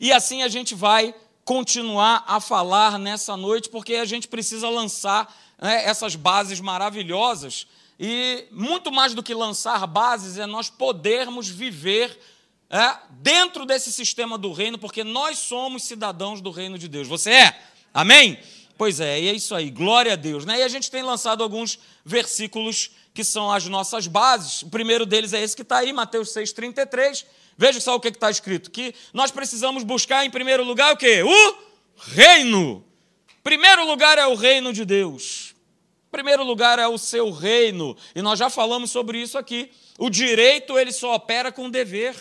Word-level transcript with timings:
E 0.00 0.12
assim 0.12 0.42
a 0.42 0.48
gente 0.48 0.74
vai 0.74 1.14
continuar 1.44 2.24
a 2.26 2.40
falar 2.40 2.98
nessa 2.98 3.36
noite, 3.36 3.68
porque 3.68 3.94
a 3.94 4.04
gente 4.04 4.26
precisa 4.26 4.68
lançar 4.68 5.32
né, 5.60 5.84
essas 5.84 6.16
bases 6.16 6.60
maravilhosas. 6.60 7.66
E 7.98 8.44
muito 8.50 8.90
mais 8.92 9.14
do 9.14 9.22
que 9.22 9.32
lançar 9.32 9.86
bases, 9.86 10.38
é 10.38 10.46
nós 10.46 10.68
podermos 10.68 11.48
viver 11.48 12.18
é, 12.68 12.96
dentro 13.10 13.64
desse 13.64 13.92
sistema 13.92 14.36
do 14.36 14.52
reino, 14.52 14.76
porque 14.76 15.04
nós 15.04 15.38
somos 15.38 15.84
cidadãos 15.84 16.40
do 16.40 16.50
reino 16.50 16.76
de 16.76 16.88
Deus. 16.88 17.06
Você 17.06 17.30
é? 17.30 17.60
Amém? 17.94 18.38
Pois 18.76 19.00
é, 19.00 19.20
e 19.20 19.28
é 19.28 19.32
isso 19.32 19.54
aí, 19.54 19.70
glória 19.70 20.12
a 20.12 20.16
Deus. 20.16 20.44
Né? 20.44 20.58
E 20.58 20.62
a 20.62 20.68
gente 20.68 20.90
tem 20.90 21.02
lançado 21.02 21.42
alguns 21.42 21.78
versículos 22.04 22.90
que 23.14 23.24
são 23.24 23.50
as 23.50 23.64
nossas 23.66 24.06
bases. 24.06 24.62
O 24.62 24.68
primeiro 24.68 25.06
deles 25.06 25.32
é 25.32 25.42
esse 25.42 25.56
que 25.56 25.62
está 25.62 25.78
aí, 25.78 25.92
Mateus 25.92 26.28
6,33. 26.34 27.24
Veja 27.56 27.80
só 27.80 27.94
o 27.94 28.00
que 28.00 28.08
está 28.08 28.30
escrito: 28.30 28.70
que 28.70 28.94
nós 29.12 29.30
precisamos 29.30 29.82
buscar 29.82 30.24
em 30.24 30.30
primeiro 30.30 30.64
lugar 30.64 30.92
o 30.92 30.96
quê? 30.96 31.22
O 31.22 31.56
reino. 31.96 32.84
Primeiro 33.42 33.86
lugar 33.86 34.18
é 34.18 34.26
o 34.26 34.34
reino 34.34 34.72
de 34.72 34.84
Deus. 34.84 35.54
Primeiro 36.10 36.42
lugar 36.42 36.78
é 36.78 36.86
o 36.88 36.98
seu 36.98 37.30
reino. 37.30 37.96
E 38.14 38.22
nós 38.22 38.38
já 38.38 38.50
falamos 38.50 38.90
sobre 38.90 39.20
isso 39.20 39.38
aqui. 39.38 39.70
O 39.98 40.10
direito 40.10 40.78
ele 40.78 40.92
só 40.92 41.14
opera 41.14 41.52
com 41.52 41.70
dever. 41.70 42.14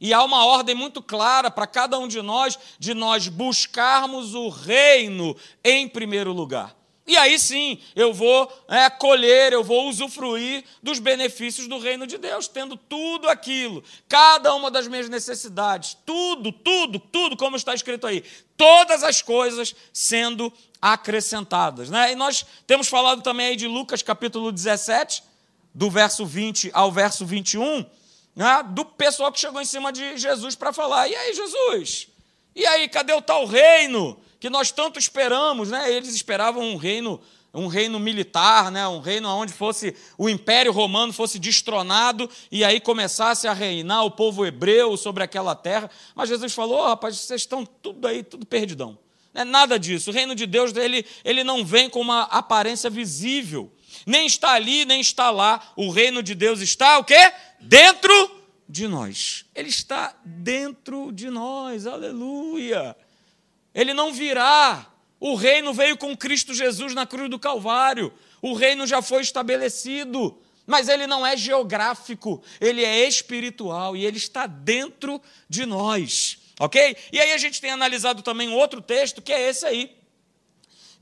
E 0.00 0.12
há 0.12 0.22
uma 0.22 0.44
ordem 0.44 0.74
muito 0.74 1.02
clara 1.02 1.50
para 1.50 1.66
cada 1.66 1.98
um 1.98 2.08
de 2.08 2.20
nós 2.20 2.58
de 2.78 2.94
nós 2.94 3.28
buscarmos 3.28 4.34
o 4.34 4.48
reino 4.48 5.36
em 5.62 5.88
primeiro 5.88 6.32
lugar. 6.32 6.74
E 7.06 7.16
aí 7.16 7.38
sim, 7.38 7.78
eu 7.94 8.14
vou 8.14 8.50
é, 8.68 8.88
colher, 8.88 9.52
eu 9.52 9.62
vou 9.62 9.88
usufruir 9.88 10.64
dos 10.82 10.98
benefícios 10.98 11.68
do 11.68 11.78
reino 11.78 12.06
de 12.06 12.16
Deus, 12.16 12.48
tendo 12.48 12.76
tudo 12.76 13.28
aquilo, 13.28 13.84
cada 14.08 14.54
uma 14.54 14.70
das 14.70 14.88
minhas 14.88 15.08
necessidades, 15.08 15.96
tudo, 16.06 16.50
tudo, 16.50 16.98
tudo, 16.98 17.36
como 17.36 17.56
está 17.56 17.74
escrito 17.74 18.06
aí, 18.06 18.24
todas 18.56 19.02
as 19.02 19.20
coisas 19.20 19.74
sendo 19.92 20.50
acrescentadas. 20.80 21.90
Né? 21.90 22.12
E 22.12 22.14
nós 22.14 22.46
temos 22.66 22.88
falado 22.88 23.22
também 23.22 23.48
aí 23.48 23.56
de 23.56 23.66
Lucas 23.66 24.02
capítulo 24.02 24.50
17, 24.50 25.22
do 25.74 25.90
verso 25.90 26.24
20 26.24 26.70
ao 26.72 26.90
verso 26.90 27.26
21 27.26 27.84
né, 28.34 28.64
do 28.70 28.84
pessoal 28.84 29.30
que 29.30 29.38
chegou 29.38 29.60
em 29.60 29.64
cima 29.64 29.92
de 29.92 30.16
Jesus 30.16 30.54
para 30.54 30.72
falar: 30.72 31.08
e 31.08 31.14
aí, 31.14 31.34
Jesus? 31.34 32.08
E 32.54 32.66
aí, 32.66 32.88
cadê 32.88 33.12
o 33.12 33.22
tal 33.22 33.46
reino 33.46 34.18
que 34.44 34.50
nós 34.50 34.70
tanto 34.70 34.98
esperamos? 34.98 35.70
Né? 35.70 35.90
Eles 35.90 36.14
esperavam 36.14 36.62
um 36.62 36.76
reino 36.76 37.18
um 37.54 37.66
reino 37.66 37.98
militar, 37.98 38.70
né? 38.70 38.86
um 38.86 39.00
reino 39.00 39.26
onde 39.30 39.54
fosse 39.54 39.96
o 40.18 40.28
Império 40.28 40.70
Romano 40.70 41.14
fosse 41.14 41.38
destronado 41.38 42.28
e 42.52 42.62
aí 42.62 42.78
começasse 42.78 43.48
a 43.48 43.54
reinar 43.54 44.04
o 44.04 44.10
povo 44.10 44.44
hebreu 44.44 44.98
sobre 44.98 45.22
aquela 45.22 45.54
terra. 45.54 45.90
Mas 46.14 46.28
Jesus 46.28 46.52
falou: 46.52 46.80
oh, 46.80 46.88
rapaz, 46.88 47.16
vocês 47.16 47.40
estão 47.40 47.64
tudo 47.64 48.06
aí, 48.06 48.22
tudo 48.22 48.44
perdidão. 48.44 48.98
Não 49.32 49.40
é 49.40 49.44
nada 49.46 49.78
disso. 49.78 50.10
O 50.10 50.12
reino 50.12 50.34
de 50.34 50.44
Deus 50.44 50.76
ele, 50.76 51.06
ele 51.24 51.42
não 51.42 51.64
vem 51.64 51.88
com 51.88 52.02
uma 52.02 52.24
aparência 52.24 52.90
visível. 52.90 53.72
Nem 54.04 54.26
está 54.26 54.50
ali, 54.50 54.84
nem 54.84 55.00
está 55.00 55.30
lá. 55.30 55.72
O 55.74 55.88
reino 55.88 56.22
de 56.22 56.34
Deus 56.34 56.60
está 56.60 56.98
o 56.98 57.04
quê? 57.04 57.32
Dentro 57.58 58.42
de 58.68 58.86
nós. 58.86 59.46
Ele 59.54 59.70
está 59.70 60.14
dentro 60.22 61.10
de 61.12 61.30
nós. 61.30 61.86
Aleluia. 61.86 62.94
Ele 63.74 63.92
não 63.92 64.12
virá. 64.12 64.86
O 65.18 65.34
reino 65.34 65.72
veio 65.72 65.96
com 65.96 66.16
Cristo 66.16 66.54
Jesus 66.54 66.94
na 66.94 67.06
cruz 67.06 67.30
do 67.30 67.38
Calvário. 67.38 68.12
O 68.40 68.52
reino 68.54 68.86
já 68.86 69.02
foi 69.02 69.22
estabelecido. 69.22 70.38
Mas 70.66 70.88
ele 70.88 71.06
não 71.06 71.26
é 71.26 71.36
geográfico, 71.36 72.42
ele 72.58 72.82
é 72.82 73.06
espiritual 73.06 73.94
e 73.94 74.06
ele 74.06 74.16
está 74.16 74.46
dentro 74.46 75.20
de 75.48 75.66
nós. 75.66 76.38
Ok? 76.58 76.96
E 77.12 77.20
aí 77.20 77.32
a 77.32 77.38
gente 77.38 77.60
tem 77.60 77.70
analisado 77.70 78.22
também 78.22 78.48
outro 78.48 78.80
texto 78.80 79.20
que 79.20 79.32
é 79.32 79.48
esse 79.48 79.66
aí 79.66 79.94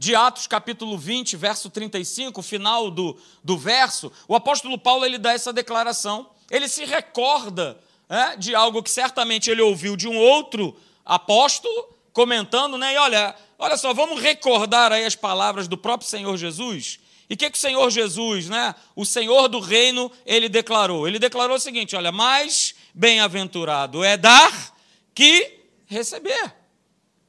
de 0.03 0.17
Atos 0.17 0.49
capítulo 0.49 0.99
20, 0.99 1.37
verso 1.37 1.71
35, 1.71 2.43
final 2.43 2.91
do, 2.91 3.17
do 3.45 3.57
verso, 3.57 4.11
o 4.27 4.35
apóstolo 4.35 4.77
Paulo 4.77 5.05
ele 5.05 5.17
dá 5.17 5.33
essa 5.33 5.53
declaração. 5.53 6.29
Ele 6.51 6.67
se 6.67 6.85
recorda 6.85 7.79
é, 8.09 8.37
de 8.37 8.53
algo 8.53 8.83
que 8.83 8.91
certamente 8.91 9.49
ele 9.49 9.63
ouviu 9.63 9.97
de 9.97 10.09
um 10.09 10.17
outro 10.17 10.77
apóstolo, 11.05 11.97
comentando, 12.13 12.77
né? 12.77 12.95
E 12.95 12.97
olha, 12.99 13.35
olha 13.59 13.77
só, 13.77 13.93
vamos 13.93 14.21
recordar 14.21 14.93
aí 14.93 15.05
as 15.05 15.17
palavras 15.17 15.69
do 15.69 15.77
próprio 15.77 16.09
Senhor 16.09 16.37
Jesus. 16.37 17.01
E 17.29 17.35
o 17.35 17.37
que, 17.37 17.51
que 17.51 17.57
o 17.57 17.61
Senhor 17.61 17.91
Jesus, 17.91 18.49
né? 18.49 18.75
O 18.95 19.05
Senhor 19.05 19.49
do 19.49 19.59
reino, 19.59 20.13
ele 20.27 20.49
declarou. 20.49 21.09
Ele 21.09 21.19
declarou 21.19 21.57
o 21.57 21.61
seguinte: 21.61 21.97
olha, 21.97 22.13
mais 22.13 22.75
bem-aventurado 22.93 24.05
é 24.05 24.17
dar 24.17 24.75
que 25.15 25.61
receber. 25.87 26.55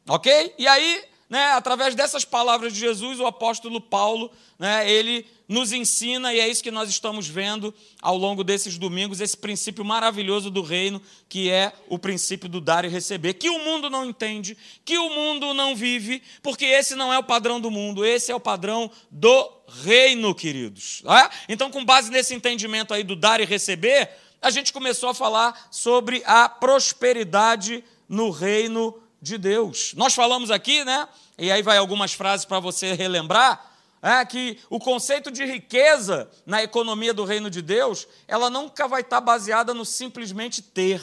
Ok? 0.08 0.54
E 0.58 0.68
aí 0.68 1.04
né, 1.34 1.46
através 1.54 1.96
dessas 1.96 2.24
palavras 2.24 2.72
de 2.72 2.80
Jesus, 2.80 3.20
o 3.20 3.26
apóstolo 3.26 3.82
Paulo, 3.82 4.30
né, 4.60 4.88
ele 4.88 5.26
nos 5.50 5.72
ensina, 5.72 6.32
e 6.32 6.40
é 6.40 6.48
isso 6.48 6.62
que 6.62 6.70
nós 6.70 6.88
estamos 6.88 7.28
vendo 7.28 7.74
ao 8.04 8.16
longo 8.16 8.44
desses 8.44 8.78
domingos, 8.78 9.20
esse 9.20 9.36
princípio 9.36 9.84
maravilhoso 9.84 10.52
do 10.52 10.62
reino, 10.62 11.02
que 11.28 11.50
é 11.50 11.74
o 11.90 11.98
princípio 11.98 12.48
do 12.48 12.62
dar 12.62 12.86
e 12.86 12.88
receber, 12.88 13.34
que 13.34 13.50
o 13.50 13.58
mundo 13.66 13.90
não 13.90 14.06
entende, 14.06 14.56
que 14.86 14.96
o 14.96 15.10
mundo 15.10 15.56
não 15.56 15.76
vive, 15.76 16.22
porque 16.44 16.66
esse 16.66 16.94
não 16.94 17.12
é 17.12 17.18
o 17.18 17.24
padrão 17.24 17.60
do 17.60 17.72
mundo, 17.72 18.06
esse 18.06 18.32
é 18.32 18.36
o 18.36 18.40
padrão 18.40 18.92
do 19.10 19.52
reino, 19.82 20.36
queridos. 20.36 21.02
Tá? 21.04 21.32
Então, 21.50 21.72
com 21.72 21.84
base 21.84 22.12
nesse 22.12 22.36
entendimento 22.36 22.94
aí 22.94 23.04
do 23.04 23.16
dar 23.16 23.42
e 23.42 23.46
receber, 23.46 24.08
a 24.40 24.52
gente 24.52 24.72
começou 24.72 25.10
a 25.10 25.16
falar 25.16 25.68
sobre 25.72 26.22
a 26.28 26.48
prosperidade 26.48 27.84
no 28.08 28.30
reino 28.30 29.02
de 29.24 29.38
Deus. 29.38 29.94
Nós 29.96 30.14
falamos 30.14 30.52
aqui, 30.52 30.84
né? 30.84 31.08
E 31.38 31.50
aí 31.50 31.62
vai 31.62 31.78
algumas 31.78 32.14
frases 32.14 32.46
para 32.46 32.60
você 32.60 32.94
relembrar. 32.94 33.72
É 34.02 34.26
que 34.26 34.60
o 34.70 34.80
conceito 34.80 35.32
de 35.32 35.46
riqueza 35.46 36.30
na 36.46 36.62
economia 36.62 37.14
do 37.14 37.24
reino 37.24 37.50
de 37.50 37.62
Deus, 37.62 38.06
ela 38.28 38.50
nunca 38.50 38.86
vai 38.86 39.00
estar 39.00 39.22
baseada 39.22 39.74
no 39.74 39.86
simplesmente 39.86 40.62
ter, 40.62 41.02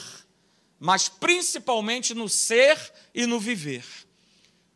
mas 0.79 1.09
principalmente 1.09 2.13
no 2.13 2.29
ser 2.29 2.77
e 3.11 3.25
no 3.25 3.39
viver. 3.39 3.83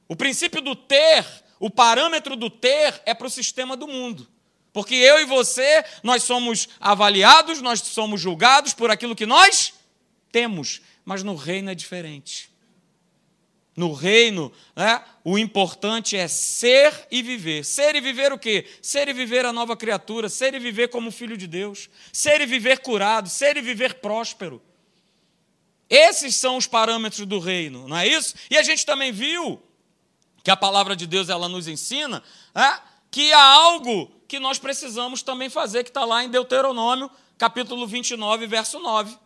O 0.07 0.16
princípio 0.16 0.59
do 0.59 0.75
ter, 0.75 1.23
o 1.59 1.69
parâmetro 1.69 2.35
do 2.35 2.50
ter 2.50 3.00
é 3.05 3.13
para 3.13 3.28
o 3.28 3.29
sistema 3.29 3.78
do 3.78 3.88
mundo. 3.88 4.28
Porque 4.73 4.95
eu 4.95 5.19
e 5.19 5.25
você, 5.25 5.85
nós 6.01 6.23
somos 6.23 6.67
avaliados, 6.79 7.61
nós 7.61 7.79
somos 7.79 8.19
julgados 8.19 8.73
por 8.73 8.89
aquilo 8.89 9.16
que 9.16 9.28
nós 9.28 9.72
temos, 10.31 10.81
mas 11.05 11.22
no 11.22 11.35
reino 11.35 11.69
é 11.69 11.75
diferente. 11.75 12.54
No 13.75 13.91
reino, 13.91 14.52
né, 14.74 15.03
o 15.24 15.38
importante 15.38 16.16
é 16.16 16.30
ser 16.30 17.08
e 17.12 17.22
viver. 17.22 17.66
Ser 17.66 17.96
e 17.96 18.00
viver 18.00 18.31
o 18.31 18.40
quê? 18.40 18.66
Ser 18.81 19.09
e 19.09 19.13
viver 19.13 19.46
a 19.46 19.52
nova 19.52 19.75
criatura, 19.75 20.30
ser 20.30 20.53
e 20.53 20.59
viver 20.59 20.88
como 20.88 21.12
filho 21.12 21.36
de 21.36 21.46
Deus, 21.46 21.90
ser 22.14 22.40
e 22.40 22.46
viver 22.46 22.80
curado, 22.80 23.28
ser 23.28 23.58
e 23.58 23.62
viver 23.62 23.96
próspero. 23.96 24.62
Esses 25.90 26.35
são 26.35 26.56
os 26.56 26.68
parâmetros 26.68 27.25
do 27.25 27.38
reino, 27.38 27.88
não 27.88 27.97
é 27.97 28.08
isso? 28.08 28.35
E 28.50 28.58
a 28.58 28.64
gente 28.64 28.85
também 28.85 29.12
viu 29.12 29.62
que 30.41 30.50
a 30.50 30.56
palavra 30.56 30.96
de 30.96 31.06
Deus 31.06 31.28
ela 31.28 31.50
nos 31.50 31.68
ensina 31.68 32.24
né, 32.53 32.80
que 33.12 33.34
há 33.34 33.44
algo 33.44 34.12
que 34.28 34.40
nós 34.40 34.58
precisamos 34.58 35.22
também 35.22 35.50
fazer, 35.50 35.84
que 35.84 35.90
está 35.90 36.06
lá 36.06 36.24
em 36.24 36.30
Deuteronômio, 36.30 37.12
capítulo 37.38 37.85
29, 37.85 38.47
verso 38.47 38.80
9. 38.80 39.18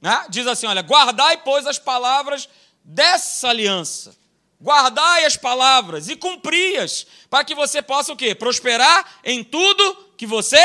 Né? 0.00 0.26
Diz 0.28 0.46
assim: 0.46 0.66
olha, 0.66 0.82
guardai, 0.82 1.38
pois, 1.38 1.66
as 1.66 1.78
palavras 1.78 2.48
dessa 2.84 3.48
aliança. 3.48 4.14
Guardai 4.60 5.24
as 5.24 5.36
palavras 5.36 6.08
e 6.08 6.16
cumpri-as, 6.16 7.06
para 7.28 7.44
que 7.44 7.54
você 7.54 7.82
possa 7.82 8.12
o 8.12 8.16
quê? 8.16 8.34
Prosperar 8.34 9.20
em 9.24 9.42
tudo 9.42 9.96
que 10.16 10.26
você 10.26 10.58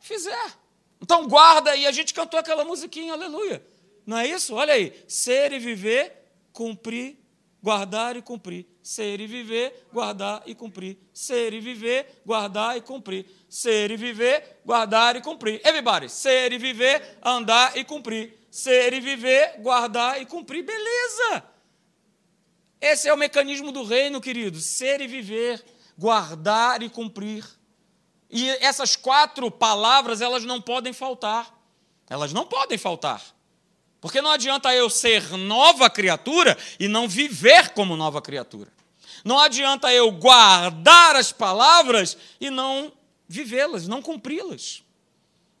fizer. 0.00 0.52
Então 1.00 1.28
guarda, 1.28 1.76
e 1.76 1.86
a 1.86 1.92
gente 1.92 2.12
cantou 2.12 2.40
aquela 2.40 2.64
musiquinha, 2.64 3.12
aleluia. 3.12 3.64
Não 4.06 4.18
é 4.18 4.26
isso? 4.26 4.54
Olha 4.54 4.74
aí. 4.74 4.92
Ser 5.08 5.52
e 5.52 5.58
viver, 5.58 6.12
cumprir, 6.52 7.18
guardar 7.62 8.16
e 8.16 8.22
cumprir. 8.22 8.66
Ser 8.82 9.20
e 9.20 9.26
viver, 9.26 9.86
guardar 9.92 10.42
e 10.46 10.54
cumprir. 10.54 10.96
Ser 11.12 11.52
e 11.52 11.60
viver, 11.60 12.22
guardar 12.24 12.76
e 12.76 12.80
cumprir. 12.80 13.26
Ser 13.48 13.90
e 13.90 13.96
viver, 13.96 14.60
guardar 14.64 15.16
e 15.16 15.20
cumprir. 15.20 15.60
Everybody, 15.64 16.08
ser 16.08 16.52
e 16.52 16.58
viver, 16.58 17.18
andar 17.22 17.76
e 17.76 17.84
cumprir. 17.84 18.38
Ser 18.50 18.92
e 18.92 19.00
viver, 19.00 19.60
guardar 19.60 20.22
e 20.22 20.26
cumprir. 20.26 20.62
Beleza! 20.62 21.55
Esse 22.80 23.08
é 23.08 23.14
o 23.14 23.16
mecanismo 23.16 23.72
do 23.72 23.84
reino, 23.84 24.20
querido: 24.20 24.60
ser 24.60 25.00
e 25.00 25.06
viver, 25.06 25.64
guardar 25.96 26.82
e 26.82 26.88
cumprir. 26.88 27.44
E 28.30 28.48
essas 28.50 28.96
quatro 28.96 29.50
palavras, 29.50 30.20
elas 30.20 30.44
não 30.44 30.60
podem 30.60 30.92
faltar. 30.92 31.54
Elas 32.08 32.32
não 32.32 32.46
podem 32.46 32.78
faltar. 32.78 33.22
Porque 34.00 34.20
não 34.20 34.30
adianta 34.30 34.74
eu 34.74 34.88
ser 34.90 35.36
nova 35.36 35.88
criatura 35.88 36.56
e 36.78 36.86
não 36.86 37.08
viver 37.08 37.70
como 37.70 37.96
nova 37.96 38.20
criatura. 38.20 38.70
Não 39.24 39.38
adianta 39.40 39.92
eu 39.92 40.12
guardar 40.12 41.16
as 41.16 41.32
palavras 41.32 42.16
e 42.40 42.50
não 42.50 42.92
vivê-las, 43.28 43.88
não 43.88 44.00
cumpri-las. 44.00 44.84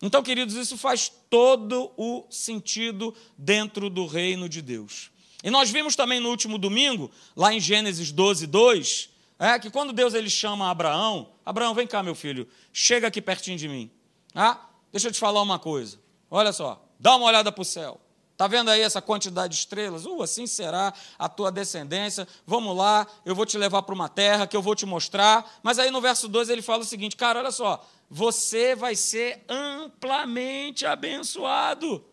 Então, 0.00 0.22
queridos, 0.22 0.54
isso 0.54 0.76
faz 0.76 1.10
todo 1.30 1.90
o 1.96 2.24
sentido 2.30 3.14
dentro 3.36 3.88
do 3.88 4.06
reino 4.06 4.48
de 4.48 4.60
Deus. 4.60 5.10
E 5.46 5.50
nós 5.50 5.70
vimos 5.70 5.94
também 5.94 6.18
no 6.18 6.28
último 6.28 6.58
domingo, 6.58 7.08
lá 7.36 7.54
em 7.54 7.60
Gênesis 7.60 8.10
12, 8.10 8.48
2, 8.48 9.10
é, 9.38 9.56
que 9.60 9.70
quando 9.70 9.92
Deus 9.92 10.12
ele 10.12 10.28
chama 10.28 10.68
Abraão, 10.68 11.28
Abraão, 11.44 11.72
vem 11.72 11.86
cá, 11.86 12.02
meu 12.02 12.16
filho, 12.16 12.48
chega 12.72 13.06
aqui 13.06 13.22
pertinho 13.22 13.56
de 13.56 13.68
mim. 13.68 13.88
Ah, 14.34 14.58
deixa 14.90 15.06
eu 15.06 15.12
te 15.12 15.20
falar 15.20 15.40
uma 15.40 15.56
coisa. 15.56 16.00
Olha 16.28 16.52
só, 16.52 16.84
dá 16.98 17.14
uma 17.14 17.26
olhada 17.26 17.52
para 17.52 17.62
o 17.62 17.64
céu. 17.64 18.00
Está 18.32 18.48
vendo 18.48 18.72
aí 18.72 18.80
essa 18.80 19.00
quantidade 19.00 19.52
de 19.52 19.60
estrelas? 19.60 20.04
Uh, 20.04 20.20
assim 20.20 20.48
será 20.48 20.92
a 21.16 21.28
tua 21.28 21.52
descendência. 21.52 22.26
Vamos 22.44 22.76
lá, 22.76 23.06
eu 23.24 23.32
vou 23.32 23.46
te 23.46 23.56
levar 23.56 23.82
para 23.82 23.94
uma 23.94 24.08
terra 24.08 24.48
que 24.48 24.56
eu 24.56 24.60
vou 24.60 24.74
te 24.74 24.84
mostrar. 24.84 25.58
Mas 25.62 25.78
aí 25.78 25.92
no 25.92 26.00
verso 26.00 26.26
2 26.26 26.48
ele 26.48 26.60
fala 26.60 26.82
o 26.82 26.84
seguinte: 26.84 27.14
cara, 27.14 27.38
olha 27.38 27.52
só, 27.52 27.86
você 28.10 28.74
vai 28.74 28.96
ser 28.96 29.44
amplamente 29.48 30.84
abençoado. 30.84 32.04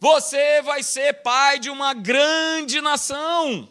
Você 0.00 0.62
vai 0.62 0.82
ser 0.82 1.22
pai 1.22 1.58
de 1.58 1.68
uma 1.68 1.92
grande 1.92 2.80
nação. 2.80 3.68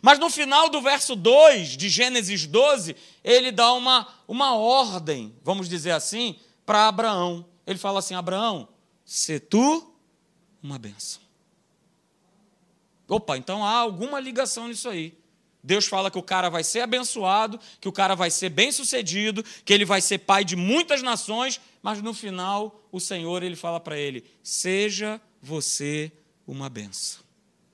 Mas 0.00 0.18
no 0.18 0.30
final 0.30 0.70
do 0.70 0.80
verso 0.80 1.14
2 1.14 1.76
de 1.76 1.90
Gênesis 1.90 2.46
12, 2.46 2.96
ele 3.22 3.52
dá 3.52 3.70
uma, 3.74 4.08
uma 4.26 4.54
ordem, 4.54 5.34
vamos 5.44 5.68
dizer 5.68 5.90
assim, 5.90 6.36
para 6.64 6.88
Abraão. 6.88 7.44
Ele 7.66 7.78
fala 7.78 7.98
assim: 7.98 8.14
Abraão, 8.14 8.66
se 9.04 9.38
tu 9.38 9.94
uma 10.62 10.78
benção. 10.78 11.20
Opa, 13.06 13.36
então 13.36 13.64
há 13.64 13.72
alguma 13.72 14.18
ligação 14.18 14.68
nisso 14.68 14.88
aí. 14.88 15.18
Deus 15.62 15.86
fala 15.86 16.10
que 16.10 16.18
o 16.18 16.22
cara 16.22 16.48
vai 16.48 16.64
ser 16.64 16.80
abençoado, 16.80 17.60
que 17.78 17.88
o 17.88 17.92
cara 17.92 18.14
vai 18.14 18.30
ser 18.30 18.48
bem-sucedido, 18.48 19.44
que 19.62 19.74
ele 19.74 19.84
vai 19.84 20.00
ser 20.00 20.18
pai 20.18 20.42
de 20.42 20.56
muitas 20.56 21.02
nações, 21.02 21.60
mas 21.82 22.00
no 22.00 22.14
final 22.14 22.80
o 22.90 22.98
Senhor 22.98 23.42
ele 23.42 23.56
fala 23.56 23.78
para 23.78 23.98
ele: 23.98 24.24
"Seja 24.42 25.20
você 25.40 26.12
uma 26.46 26.68
benção". 26.68 27.22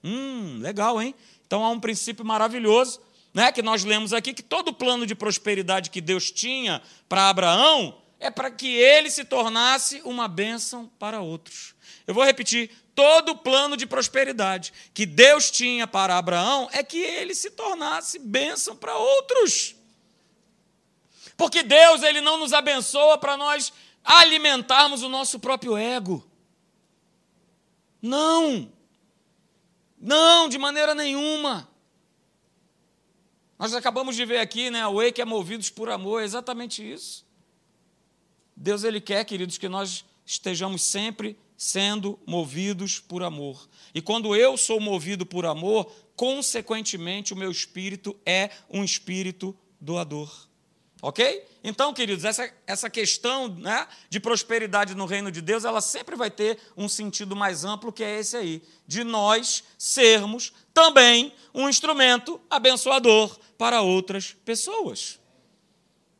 Hum, 0.02 0.58
legal, 0.60 1.00
hein? 1.00 1.14
Então 1.46 1.64
há 1.64 1.70
um 1.70 1.80
princípio 1.80 2.24
maravilhoso, 2.24 3.00
né, 3.32 3.52
que 3.52 3.62
nós 3.62 3.84
lemos 3.84 4.12
aqui 4.12 4.32
que 4.32 4.42
todo 4.42 4.72
plano 4.72 5.06
de 5.06 5.14
prosperidade 5.14 5.90
que 5.90 6.00
Deus 6.00 6.30
tinha 6.30 6.82
para 7.08 7.28
Abraão 7.28 8.00
é 8.18 8.30
para 8.30 8.50
que 8.50 8.74
ele 8.74 9.10
se 9.10 9.24
tornasse 9.24 10.00
uma 10.04 10.26
bênção 10.26 10.90
para 10.98 11.20
outros. 11.20 11.74
Eu 12.06 12.14
vou 12.14 12.24
repetir: 12.24 12.70
todo 12.94 13.32
o 13.32 13.36
plano 13.36 13.76
de 13.76 13.86
prosperidade 13.86 14.72
que 14.94 15.04
Deus 15.04 15.50
tinha 15.50 15.86
para 15.86 16.16
Abraão 16.16 16.68
é 16.72 16.82
que 16.82 16.98
ele 16.98 17.34
se 17.34 17.50
tornasse 17.50 18.18
bênção 18.18 18.74
para 18.74 18.96
outros. 18.96 19.76
Porque 21.36 21.62
Deus 21.62 22.02
ele 22.02 22.20
não 22.20 22.38
nos 22.38 22.52
abençoa 22.52 23.18
para 23.18 23.36
nós 23.36 23.72
alimentarmos 24.02 25.02
o 25.02 25.08
nosso 25.08 25.38
próprio 25.38 25.76
ego. 25.76 26.26
Não. 28.06 28.70
Não, 29.98 30.48
de 30.48 30.58
maneira 30.58 30.94
nenhuma. 30.94 31.68
Nós 33.58 33.74
acabamos 33.74 34.14
de 34.14 34.24
ver 34.24 34.38
aqui, 34.38 34.70
né, 34.70 34.86
o 34.86 35.00
que 35.12 35.20
é 35.20 35.24
movidos 35.24 35.70
por 35.70 35.88
amor, 35.88 36.22
é 36.22 36.24
exatamente 36.24 36.88
isso. 36.88 37.26
Deus 38.54 38.84
ele 38.84 39.00
quer, 39.00 39.24
queridos, 39.24 39.58
que 39.58 39.68
nós 39.68 40.04
estejamos 40.24 40.82
sempre 40.82 41.36
sendo 41.56 42.18
movidos 42.26 43.00
por 43.00 43.22
amor. 43.22 43.68
E 43.94 44.00
quando 44.00 44.36
eu 44.36 44.56
sou 44.56 44.78
movido 44.78 45.26
por 45.26 45.46
amor, 45.46 45.90
consequentemente 46.14 47.32
o 47.32 47.36
meu 47.36 47.50
espírito 47.50 48.16
é 48.24 48.50
um 48.70 48.84
espírito 48.84 49.56
doador. 49.80 50.45
Ok? 51.02 51.44
Então, 51.62 51.92
queridos, 51.92 52.24
essa, 52.24 52.50
essa 52.66 52.88
questão 52.88 53.48
né, 53.48 53.86
de 54.08 54.18
prosperidade 54.18 54.94
no 54.94 55.04
reino 55.04 55.30
de 55.30 55.40
Deus, 55.42 55.64
ela 55.64 55.80
sempre 55.80 56.16
vai 56.16 56.30
ter 56.30 56.58
um 56.76 56.88
sentido 56.88 57.36
mais 57.36 57.64
amplo, 57.64 57.92
que 57.92 58.02
é 58.02 58.18
esse 58.18 58.36
aí, 58.36 58.62
de 58.86 59.04
nós 59.04 59.64
sermos 59.76 60.52
também 60.72 61.34
um 61.52 61.68
instrumento 61.68 62.40
abençoador 62.48 63.38
para 63.58 63.82
outras 63.82 64.32
pessoas. 64.44 65.18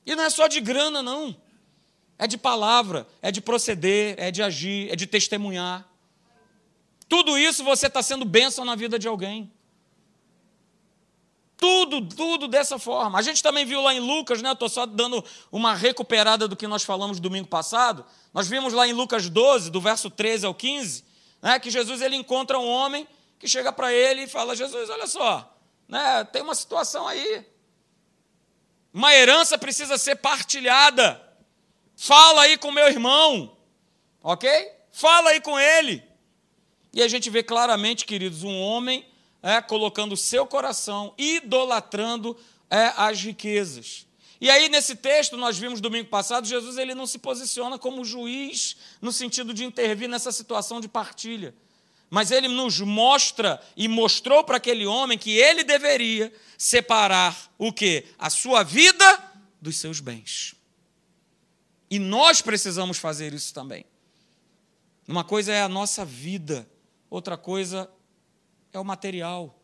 E 0.05 0.15
não 0.15 0.25
é 0.25 0.31
só 0.31 0.47
de 0.47 0.61
grana, 0.61 1.03
não. 1.03 1.37
É 2.19 2.27
de 2.27 2.39
palavra, 2.39 3.07
é 3.21 3.31
de 3.31 3.41
proceder, 3.41 4.15
é 4.19 4.31
de 4.31 4.43
agir, 4.43 4.91
é 4.91 4.97
de 4.97 5.07
testemunhar. 5.07 5.89
Tudo 7.09 7.39
isso 7.39 7.63
você 7.63 7.87
está 7.87 8.03
sendo 8.03 8.25
bênção 8.25 8.65
na 8.65 8.75
vida 8.75 8.99
de 8.99 9.07
alguém. 9.07 9.51
Tudo, 11.57 12.03
tudo 12.03 12.49
dessa 12.49 12.79
forma. 12.79 13.19
A 13.19 13.23
gente 13.23 13.43
também 13.43 13.65
viu 13.65 13.81
lá 13.81 13.95
em 13.95 14.01
Lucas, 14.01 14.43
né? 14.43 14.53
Estou 14.53 14.69
só 14.69 14.85
dando 14.85 15.25
uma 15.51 15.75
recuperada 15.75 16.47
do 16.47 16.55
que 16.55 16.67
nós 16.67 16.83
falamos 16.83 17.19
domingo 17.19 17.49
passado. 17.49 18.05
Nós 18.35 18.47
vimos 18.47 18.75
lá 18.75 18.87
em 18.87 18.93
Lucas 18.93 19.31
12, 19.31 19.71
do 19.71 19.81
verso 19.81 20.11
13 20.11 20.45
ao 20.45 20.55
15, 20.55 21.05
né? 21.41 21.59
que 21.59 21.71
Jesus 21.71 22.03
ele 22.03 22.15
encontra 22.15 22.59
um 22.59 22.69
homem 22.69 23.09
que 23.39 23.49
chega 23.49 23.73
para 23.73 23.91
ele 23.91 24.25
e 24.25 24.27
fala: 24.27 24.55
Jesus, 24.55 24.91
olha 24.91 25.07
só, 25.07 25.57
né? 25.89 26.25
tem 26.25 26.43
uma 26.43 26.55
situação 26.55 27.09
aí. 27.09 27.47
Uma 28.93 29.15
herança 29.15 29.57
precisa 29.57 29.97
ser 29.97 30.17
partilhada. 30.17 31.23
Fala 31.97 32.43
aí 32.43 32.59
com 32.59 32.71
meu 32.71 32.87
irmão, 32.87 33.57
ok? 34.23 34.71
Fala 34.93 35.31
aí 35.31 35.41
com 35.41 35.59
ele. 35.59 36.03
E 36.93 37.03
a 37.03 37.09
gente 37.09 37.31
vê 37.31 37.43
claramente, 37.43 38.05
queridos, 38.05 38.43
um 38.43 38.59
homem 38.61 39.07
é, 39.47 39.63
colocando 39.63 40.13
o 40.13 40.17
seu 40.17 40.45
coração, 40.45 41.15
idolatrando 41.17 42.37
é, 42.69 42.93
as 42.97 43.23
riquezas. 43.23 44.05
E 44.41 44.51
aí, 44.51 44.69
nesse 44.69 44.97
texto, 44.97 45.37
nós 45.37 45.57
vimos 45.57 45.81
domingo 45.81 46.09
passado, 46.09 46.49
Jesus 46.49 46.77
ele 46.77 46.97
não 46.97 47.07
se 47.07 47.17
posiciona 47.21 47.79
como 47.79 48.05
juiz 48.05 48.77
no 49.01 49.13
sentido 49.13 49.55
de 49.55 49.65
intervir 49.65 50.09
nessa 50.09 50.33
situação 50.33 50.81
de 50.81 50.89
partilha. 50.89 51.55
Mas 52.11 52.33
ele 52.33 52.49
nos 52.49 52.81
mostra 52.81 53.63
e 53.77 53.87
mostrou 53.87 54.43
para 54.43 54.57
aquele 54.57 54.85
homem 54.85 55.17
que 55.17 55.31
ele 55.39 55.63
deveria 55.63 56.35
separar 56.59 57.49
o 57.57 57.73
que? 57.73 58.05
A 58.19 58.29
sua 58.29 58.65
vida 58.65 59.33
dos 59.63 59.77
seus 59.77 60.01
bens. 60.01 60.57
E 61.89 62.01
nós 62.01 62.43
precisamos 62.43 62.99
fazer 62.99 63.33
isso 63.33 63.55
também. 63.55 63.85
Uma 65.07 65.23
coisa 65.23 65.53
é 65.53 65.63
a 65.63 65.69
nossa 65.69 66.05
vida, 66.05 66.69
outra 67.09 67.37
coisa 67.37 67.89
é 68.77 68.81
o 68.81 68.85
material. 68.85 69.59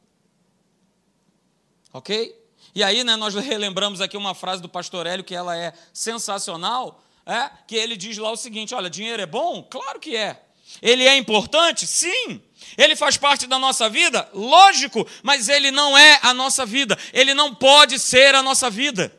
Ok? 1.93 2.35
E 2.75 2.83
aí, 2.83 3.05
né, 3.05 3.17
nós 3.17 3.35
relembramos 3.35 4.01
aqui 4.01 4.17
uma 4.17 4.35
frase 4.35 4.63
do 4.63 4.69
pastor 4.69 5.07
Hélio 5.07 5.25
que 5.25 5.35
ela 5.35 5.57
é 5.57 5.73
sensacional, 5.93 7.03
é, 7.27 7.51
que 7.67 7.77
ele 7.77 7.97
diz 7.97 8.17
lá 8.17 8.31
o 8.31 8.37
seguinte: 8.37 8.75
olha, 8.75 8.89
dinheiro 8.89 9.23
é 9.23 9.27
bom? 9.27 9.63
Claro 9.63 10.01
que 10.01 10.17
é. 10.17 10.43
Ele 10.81 11.07
é 11.07 11.17
importante? 11.17 11.87
Sim. 11.87 12.41
Ele 12.79 12.97
faz 12.97 13.19
parte 13.19 13.47
da 13.47 13.59
nossa 13.59 13.91
vida? 13.91 14.29
Lógico, 14.33 15.07
mas 15.23 15.49
ele 15.49 15.71
não 15.71 15.97
é 15.99 16.19
a 16.23 16.33
nossa 16.33 16.65
vida. 16.65 16.99
Ele 17.13 17.35
não 17.35 17.55
pode 17.55 17.99
ser 17.99 18.35
a 18.35 18.43
nossa 18.43 18.71
vida. 18.71 19.15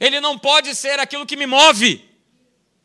Ele 0.00 0.20
não 0.20 0.38
pode 0.38 0.74
ser 0.74 0.98
aquilo 0.98 1.26
que 1.26 1.36
me 1.36 1.46
move. 1.46 2.02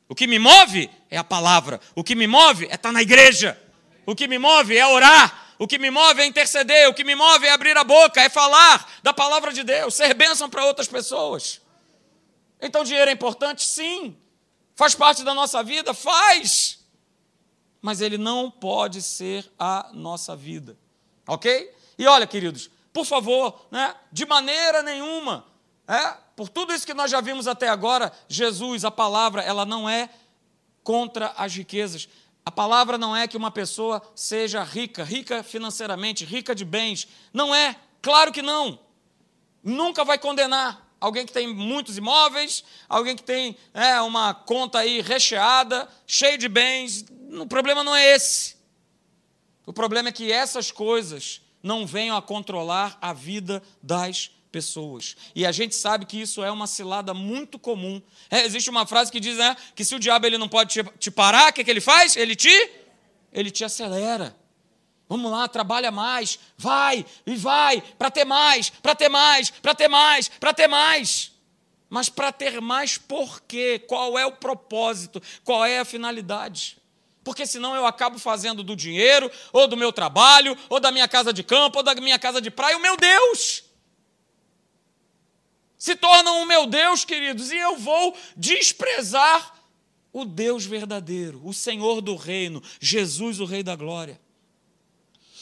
O 0.09 0.15
que 0.15 0.27
me 0.27 0.37
move 0.37 0.89
é 1.09 1.17
a 1.17 1.23
palavra. 1.23 1.79
O 1.95 2.03
que 2.03 2.15
me 2.15 2.27
move 2.27 2.65
é 2.65 2.75
estar 2.75 2.91
na 2.91 3.01
igreja. 3.01 3.57
O 4.05 4.13
que 4.13 4.27
me 4.27 4.37
move 4.37 4.75
é 4.75 4.85
orar. 4.85 5.50
O 5.61 5.67
que 5.67 5.77
me 5.77 5.91
move 5.91 6.19
é 6.19 6.25
interceder. 6.25 6.89
O 6.89 6.93
que 6.93 7.03
me 7.03 7.13
move 7.13 7.45
é 7.45 7.51
abrir 7.51 7.77
a 7.77 7.83
boca, 7.83 8.19
é 8.19 8.27
falar 8.27 8.91
da 9.03 9.13
palavra 9.13 9.53
de 9.53 9.61
Deus, 9.63 9.93
ser 9.93 10.15
bênção 10.15 10.49
para 10.49 10.65
outras 10.65 10.87
pessoas. 10.87 11.61
Então, 12.59 12.83
dinheiro 12.83 13.11
é 13.11 13.13
importante? 13.13 13.63
Sim. 13.63 14.17
Faz 14.75 14.95
parte 14.95 15.23
da 15.23 15.35
nossa 15.35 15.61
vida? 15.61 15.93
Faz. 15.93 16.79
Mas 17.79 18.01
ele 18.01 18.17
não 18.17 18.49
pode 18.49 19.03
ser 19.03 19.47
a 19.59 19.91
nossa 19.93 20.35
vida. 20.35 20.75
Ok? 21.27 21.71
E 21.95 22.07
olha, 22.07 22.25
queridos, 22.25 22.71
por 22.91 23.05
favor, 23.05 23.67
né, 23.69 23.93
de 24.11 24.25
maneira 24.25 24.81
nenhuma, 24.81 25.45
é, 25.87 26.17
por 26.35 26.49
tudo 26.49 26.73
isso 26.73 26.87
que 26.87 26.93
nós 26.95 27.11
já 27.11 27.21
vimos 27.21 27.47
até 27.47 27.69
agora, 27.69 28.11
Jesus, 28.27 28.83
a 28.83 28.89
palavra, 28.89 29.43
ela 29.43 29.63
não 29.63 29.87
é 29.87 30.09
contra 30.83 31.35
as 31.37 31.53
riquezas. 31.53 32.09
A 32.45 32.51
palavra 32.51 32.97
não 32.97 33.15
é 33.15 33.27
que 33.27 33.37
uma 33.37 33.51
pessoa 33.51 34.01
seja 34.15 34.63
rica, 34.63 35.03
rica 35.03 35.43
financeiramente, 35.43 36.25
rica 36.25 36.55
de 36.55 36.65
bens. 36.65 37.07
Não 37.31 37.53
é, 37.53 37.75
claro 38.01 38.31
que 38.31 38.41
não. 38.41 38.79
Nunca 39.63 40.03
vai 40.03 40.17
condenar 40.17 40.91
alguém 40.99 41.25
que 41.25 41.33
tem 41.33 41.53
muitos 41.53 41.97
imóveis, 41.97 42.63
alguém 42.89 43.15
que 43.15 43.23
tem 43.23 43.55
é, 43.73 43.99
uma 44.01 44.33
conta 44.33 44.79
aí 44.79 45.01
recheada, 45.01 45.87
cheio 46.07 46.37
de 46.37 46.47
bens. 46.47 47.05
O 47.39 47.45
problema 47.45 47.83
não 47.83 47.95
é 47.95 48.15
esse. 48.15 48.55
O 49.65 49.73
problema 49.73 50.09
é 50.09 50.11
que 50.11 50.31
essas 50.31 50.71
coisas 50.71 51.41
não 51.61 51.85
venham 51.85 52.17
a 52.17 52.21
controlar 52.21 52.97
a 52.99 53.13
vida 53.13 53.61
das 53.81 54.27
pessoas. 54.27 54.40
E 55.35 55.45
a 55.45 55.51
gente 55.51 55.75
sabe 55.75 56.05
que 56.05 56.19
isso 56.19 56.43
é 56.43 56.51
uma 56.51 56.67
cilada 56.67 57.13
muito 57.13 57.57
comum. 57.57 58.01
É, 58.29 58.45
existe 58.45 58.69
uma 58.69 58.85
frase 58.85 59.11
que 59.11 59.19
diz 59.19 59.37
né, 59.37 59.55
que 59.75 59.85
se 59.85 59.95
o 59.95 59.99
diabo 59.99 60.25
ele 60.25 60.37
não 60.37 60.49
pode 60.49 60.73
te, 60.73 60.83
te 60.99 61.09
parar, 61.09 61.49
o 61.49 61.53
que, 61.53 61.63
que 61.63 61.71
ele 61.71 61.81
faz? 61.81 62.15
Ele 62.17 62.35
te, 62.35 62.69
ele 63.31 63.49
te 63.49 63.63
acelera. 63.63 64.35
Vamos 65.07 65.29
lá, 65.29 65.47
trabalha 65.47 65.91
mais, 65.91 66.39
vai 66.57 67.05
e 67.25 67.35
vai, 67.35 67.81
para 67.99 68.09
ter 68.09 68.23
mais, 68.23 68.69
para 68.69 68.95
ter 68.95 69.09
mais, 69.09 69.49
para 69.49 69.75
ter 69.75 69.87
mais, 69.89 70.29
para 70.29 70.53
ter 70.53 70.67
mais. 70.67 71.31
Mas 71.89 72.07
para 72.07 72.31
ter 72.31 72.61
mais 72.61 72.97
por 72.97 73.41
quê? 73.41 73.83
Qual 73.85 74.17
é 74.17 74.25
o 74.25 74.31
propósito? 74.31 75.21
Qual 75.43 75.65
é 75.65 75.79
a 75.79 75.85
finalidade? 75.85 76.77
Porque 77.23 77.45
senão 77.45 77.75
eu 77.75 77.85
acabo 77.85 78.17
fazendo 78.17 78.63
do 78.63 78.75
dinheiro, 78.75 79.29
ou 79.51 79.67
do 79.67 79.75
meu 79.75 79.91
trabalho, 79.91 80.57
ou 80.69 80.79
da 80.79 80.91
minha 80.91 81.07
casa 81.07 81.33
de 81.33 81.43
campo, 81.43 81.79
ou 81.79 81.83
da 81.83 81.93
minha 81.95 82.17
casa 82.17 82.39
de 82.39 82.49
praia, 82.49 82.77
o 82.77 82.81
meu 82.81 82.95
Deus. 82.95 83.65
Se 85.81 85.95
tornam 85.95 86.43
o 86.43 86.45
meu 86.45 86.67
Deus, 86.67 87.03
queridos, 87.03 87.49
e 87.49 87.57
eu 87.57 87.75
vou 87.75 88.15
desprezar 88.37 89.55
o 90.13 90.23
Deus 90.25 90.63
verdadeiro, 90.63 91.41
o 91.43 91.55
Senhor 91.55 92.01
do 92.01 92.15
reino, 92.15 92.61
Jesus, 92.79 93.39
o 93.39 93.45
Rei 93.45 93.63
da 93.63 93.75
glória. 93.75 94.21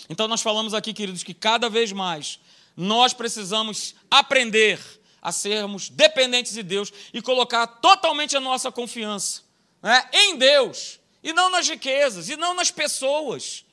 Então 0.08 0.30
nós 0.30 0.42
falamos 0.42 0.74
aqui, 0.74 0.94
queridos, 0.94 1.24
que 1.24 1.34
cada 1.34 1.70
vez 1.70 1.92
mais 1.92 2.40
nós 2.74 3.14
precisamos 3.14 3.96
aprender 4.10 4.80
a 5.22 5.34
sermos 5.34 5.90
dependentes 5.90 6.54
de 6.54 6.64
Deus 6.64 6.90
e 7.14 7.22
colocar 7.22 7.68
totalmente 7.68 8.38
a 8.38 8.40
nossa 8.40 8.72
confiança 8.72 9.42
né, 9.84 10.10
em 10.14 10.38
Deus, 10.38 11.02
e 11.22 11.34
não 11.34 11.50
nas 11.50 11.68
riquezas, 11.68 12.30
e 12.30 12.38
não 12.38 12.54
nas 12.54 12.72
pessoas. 12.72 13.66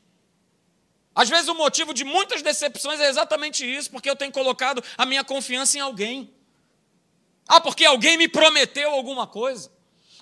Às 1.14 1.28
vezes 1.28 1.46
o 1.46 1.54
motivo 1.54 1.94
de 1.94 2.02
muitas 2.02 2.42
decepções 2.42 2.98
é 2.98 3.08
exatamente 3.08 3.64
isso, 3.64 3.88
porque 3.88 4.10
eu 4.10 4.16
tenho 4.16 4.32
colocado 4.32 4.82
a 4.98 5.06
minha 5.06 5.22
confiança 5.22 5.78
em 5.78 5.80
alguém. 5.80 6.34
Ah, 7.48 7.60
porque 7.60 7.84
alguém 7.84 8.16
me 8.16 8.28
prometeu 8.28 8.90
alguma 8.90 9.26
coisa. 9.26 9.70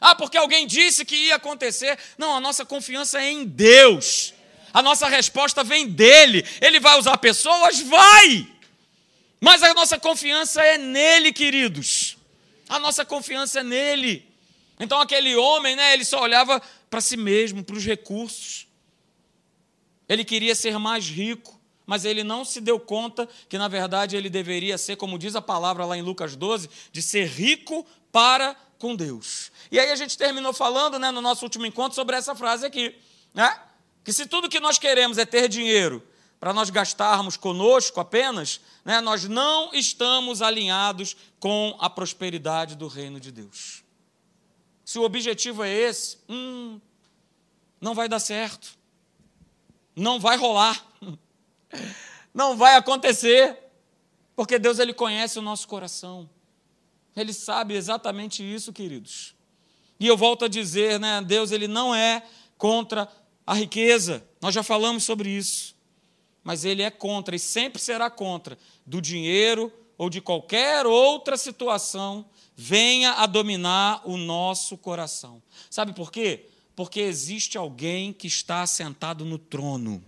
Ah, 0.00 0.14
porque 0.14 0.36
alguém 0.36 0.66
disse 0.66 1.04
que 1.04 1.16
ia 1.16 1.36
acontecer. 1.36 1.98
Não, 2.18 2.36
a 2.36 2.40
nossa 2.40 2.64
confiança 2.64 3.20
é 3.22 3.30
em 3.30 3.44
Deus. 3.44 4.34
A 4.72 4.82
nossa 4.82 5.08
resposta 5.08 5.64
vem 5.64 5.88
dele. 5.88 6.44
Ele 6.60 6.80
vai 6.80 6.98
usar 6.98 7.16
pessoas? 7.18 7.80
Vai! 7.80 8.46
Mas 9.40 9.62
a 9.62 9.72
nossa 9.72 9.98
confiança 9.98 10.62
é 10.62 10.76
nele, 10.76 11.32
queridos. 11.32 12.16
A 12.68 12.78
nossa 12.78 13.04
confiança 13.04 13.60
é 13.60 13.62
nele. 13.62 14.26
Então 14.78 15.00
aquele 15.00 15.36
homem, 15.36 15.76
né, 15.76 15.94
ele 15.94 16.04
só 16.04 16.20
olhava 16.20 16.60
para 16.90 17.00
si 17.00 17.16
mesmo, 17.16 17.62
para 17.62 17.76
os 17.76 17.84
recursos. 17.84 18.66
Ele 20.08 20.24
queria 20.24 20.54
ser 20.54 20.78
mais 20.78 21.06
rico, 21.06 21.53
mas 21.86 22.04
ele 22.04 22.24
não 22.24 22.44
se 22.44 22.60
deu 22.60 22.78
conta 22.80 23.28
que 23.48 23.58
na 23.58 23.68
verdade 23.68 24.16
ele 24.16 24.30
deveria 24.30 24.78
ser, 24.78 24.96
como 24.96 25.18
diz 25.18 25.36
a 25.36 25.42
palavra 25.42 25.84
lá 25.84 25.96
em 25.96 26.02
Lucas 26.02 26.36
12, 26.36 26.68
de 26.90 27.02
ser 27.02 27.26
rico 27.26 27.86
para 28.10 28.56
com 28.78 28.94
Deus. 28.94 29.50
E 29.70 29.78
aí 29.78 29.90
a 29.90 29.96
gente 29.96 30.16
terminou 30.16 30.52
falando, 30.52 30.98
né, 30.98 31.10
no 31.10 31.20
nosso 31.20 31.44
último 31.44 31.66
encontro 31.66 31.94
sobre 31.94 32.16
essa 32.16 32.34
frase 32.34 32.66
aqui, 32.66 32.94
né? 33.32 33.58
Que 34.04 34.12
se 34.12 34.26
tudo 34.26 34.48
que 34.48 34.60
nós 34.60 34.78
queremos 34.78 35.16
é 35.16 35.24
ter 35.24 35.48
dinheiro 35.48 36.06
para 36.38 36.52
nós 36.52 36.68
gastarmos 36.68 37.38
conosco 37.38 38.00
apenas, 38.00 38.60
né, 38.84 39.00
nós 39.00 39.24
não 39.24 39.72
estamos 39.72 40.42
alinhados 40.42 41.16
com 41.40 41.74
a 41.80 41.88
prosperidade 41.88 42.76
do 42.76 42.86
reino 42.86 43.18
de 43.18 43.32
Deus. 43.32 43.82
Se 44.84 44.98
o 44.98 45.02
objetivo 45.02 45.64
é 45.64 45.72
esse, 45.72 46.18
hum, 46.28 46.78
não 47.80 47.94
vai 47.94 48.08
dar 48.08 48.20
certo. 48.20 48.76
Não 49.96 50.20
vai 50.20 50.36
rolar. 50.36 50.84
Não 52.32 52.56
vai 52.56 52.76
acontecer. 52.76 53.58
Porque 54.36 54.58
Deus 54.58 54.78
ele 54.78 54.92
conhece 54.92 55.38
o 55.38 55.42
nosso 55.42 55.68
coração. 55.68 56.28
Ele 57.16 57.32
sabe 57.32 57.74
exatamente 57.74 58.42
isso, 58.42 58.72
queridos. 58.72 59.34
E 60.00 60.06
eu 60.06 60.16
volto 60.16 60.44
a 60.44 60.48
dizer, 60.48 60.98
né, 60.98 61.22
Deus 61.24 61.52
ele 61.52 61.68
não 61.68 61.94
é 61.94 62.22
contra 62.58 63.08
a 63.46 63.54
riqueza. 63.54 64.26
Nós 64.40 64.54
já 64.54 64.62
falamos 64.62 65.04
sobre 65.04 65.30
isso. 65.30 65.74
Mas 66.42 66.64
ele 66.64 66.82
é 66.82 66.90
contra 66.90 67.36
e 67.36 67.38
sempre 67.38 67.80
será 67.80 68.10
contra 68.10 68.58
do 68.84 69.00
dinheiro 69.00 69.72
ou 69.96 70.10
de 70.10 70.20
qualquer 70.20 70.84
outra 70.84 71.36
situação 71.36 72.26
venha 72.56 73.12
a 73.12 73.26
dominar 73.26 74.02
o 74.04 74.16
nosso 74.16 74.76
coração. 74.76 75.42
Sabe 75.70 75.92
por 75.92 76.10
quê? 76.10 76.48
Porque 76.76 77.00
existe 77.00 77.56
alguém 77.56 78.12
que 78.12 78.26
está 78.26 78.66
sentado 78.66 79.24
no 79.24 79.38
trono. 79.38 80.04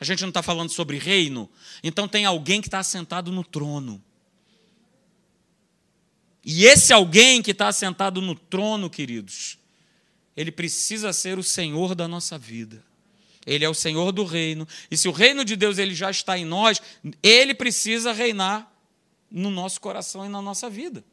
A 0.00 0.04
gente 0.04 0.22
não 0.22 0.30
está 0.30 0.42
falando 0.42 0.70
sobre 0.70 0.96
reino, 0.96 1.48
então 1.82 2.08
tem 2.08 2.24
alguém 2.24 2.62
que 2.62 2.68
está 2.68 2.82
sentado 2.82 3.30
no 3.30 3.44
trono. 3.44 4.02
E 6.42 6.64
esse 6.64 6.92
alguém 6.92 7.42
que 7.42 7.50
está 7.50 7.70
sentado 7.70 8.22
no 8.22 8.34
trono, 8.34 8.88
queridos, 8.88 9.58
ele 10.34 10.50
precisa 10.50 11.12
ser 11.12 11.38
o 11.38 11.42
Senhor 11.42 11.94
da 11.94 12.08
nossa 12.08 12.38
vida. 12.38 12.82
Ele 13.46 13.64
é 13.64 13.68
o 13.68 13.74
Senhor 13.74 14.10
do 14.10 14.24
reino. 14.24 14.66
E 14.90 14.96
se 14.96 15.06
o 15.06 15.12
reino 15.12 15.44
de 15.44 15.54
Deus 15.54 15.76
ele 15.76 15.94
já 15.94 16.10
está 16.10 16.38
em 16.38 16.44
nós, 16.44 16.80
ele 17.22 17.54
precisa 17.54 18.12
reinar 18.12 18.70
no 19.30 19.50
nosso 19.50 19.80
coração 19.80 20.24
e 20.24 20.28
na 20.28 20.40
nossa 20.40 20.70
vida. 20.70 21.04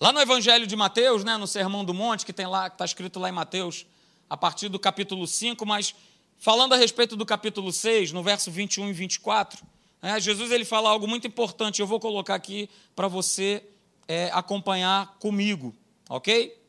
Lá 0.00 0.12
no 0.12 0.20
Evangelho 0.20 0.66
de 0.66 0.74
Mateus, 0.74 1.22
né, 1.22 1.36
no 1.36 1.46
Sermão 1.46 1.84
do 1.84 1.94
Monte, 1.94 2.26
que 2.26 2.32
tem 2.32 2.46
lá, 2.46 2.66
está 2.66 2.84
escrito 2.84 3.20
lá 3.20 3.28
em 3.28 3.32
Mateus, 3.32 3.86
a 4.28 4.36
partir 4.36 4.68
do 4.68 4.78
capítulo 4.78 5.26
5, 5.26 5.64
mas 5.64 5.94
falando 6.42 6.72
a 6.72 6.76
respeito 6.76 7.14
do 7.14 7.24
capítulo 7.24 7.72
6, 7.72 8.10
no 8.10 8.20
verso 8.20 8.50
21 8.50 8.88
e 8.88 8.92
24, 8.92 9.64
né, 10.02 10.18
Jesus 10.18 10.50
ele 10.50 10.64
fala 10.64 10.90
algo 10.90 11.06
muito 11.06 11.24
importante, 11.24 11.80
eu 11.80 11.86
vou 11.86 12.00
colocar 12.00 12.34
aqui 12.34 12.68
para 12.96 13.06
você 13.06 13.62
é, 14.08 14.28
acompanhar 14.32 15.18
comigo, 15.20 15.72
ok? 16.08 16.60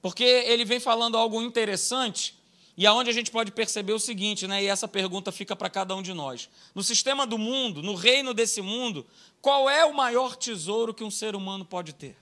Porque 0.00 0.24
ele 0.24 0.64
vem 0.64 0.80
falando 0.80 1.18
algo 1.18 1.42
interessante 1.42 2.34
e 2.74 2.86
aonde 2.86 3.10
a 3.10 3.12
gente 3.12 3.30
pode 3.30 3.52
perceber 3.52 3.92
o 3.92 3.98
seguinte, 3.98 4.48
né, 4.48 4.64
e 4.64 4.68
essa 4.68 4.88
pergunta 4.88 5.30
fica 5.30 5.54
para 5.54 5.68
cada 5.68 5.94
um 5.94 6.00
de 6.00 6.14
nós. 6.14 6.48
No 6.74 6.82
sistema 6.82 7.26
do 7.26 7.36
mundo, 7.36 7.82
no 7.82 7.94
reino 7.94 8.32
desse 8.32 8.62
mundo, 8.62 9.06
qual 9.42 9.68
é 9.68 9.84
o 9.84 9.92
maior 9.92 10.34
tesouro 10.34 10.94
que 10.94 11.04
um 11.04 11.10
ser 11.10 11.36
humano 11.36 11.62
pode 11.62 11.92
ter? 11.92 12.16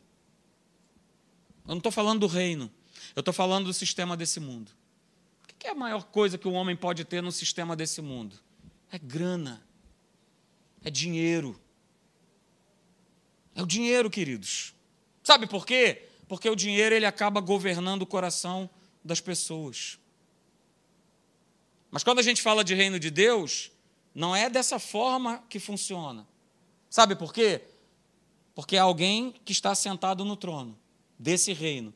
Eu 1.64 1.74
não 1.74 1.76
estou 1.76 1.92
falando 1.92 2.18
do 2.18 2.26
reino, 2.26 2.68
eu 3.14 3.20
estou 3.20 3.32
falando 3.32 3.66
do 3.66 3.72
sistema 3.72 4.16
desse 4.16 4.40
mundo. 4.40 4.79
Que 5.60 5.66
é 5.66 5.70
a 5.72 5.74
maior 5.74 6.04
coisa 6.04 6.38
que 6.38 6.48
um 6.48 6.54
homem 6.54 6.74
pode 6.74 7.04
ter 7.04 7.22
no 7.22 7.30
sistema 7.30 7.76
desse 7.76 8.00
mundo? 8.00 8.34
É 8.90 8.98
grana, 8.98 9.62
é 10.82 10.90
dinheiro. 10.90 11.60
É 13.54 13.62
o 13.62 13.66
dinheiro, 13.66 14.08
queridos. 14.08 14.74
Sabe 15.22 15.46
por 15.46 15.66
quê? 15.66 16.08
Porque 16.26 16.48
o 16.48 16.56
dinheiro 16.56 16.94
ele 16.94 17.04
acaba 17.04 17.42
governando 17.42 18.02
o 18.02 18.06
coração 18.06 18.70
das 19.04 19.20
pessoas. 19.20 19.98
Mas 21.90 22.02
quando 22.02 22.20
a 22.20 22.22
gente 22.22 22.40
fala 22.40 22.64
de 22.64 22.74
reino 22.74 22.98
de 22.98 23.10
Deus, 23.10 23.70
não 24.14 24.34
é 24.34 24.48
dessa 24.48 24.78
forma 24.78 25.44
que 25.46 25.58
funciona. 25.58 26.26
Sabe 26.88 27.14
por 27.14 27.34
quê? 27.34 27.60
Porque 28.54 28.76
é 28.76 28.78
alguém 28.78 29.34
que 29.44 29.52
está 29.52 29.74
sentado 29.74 30.24
no 30.24 30.36
trono 30.36 30.78
desse 31.18 31.52
reino. 31.52 31.92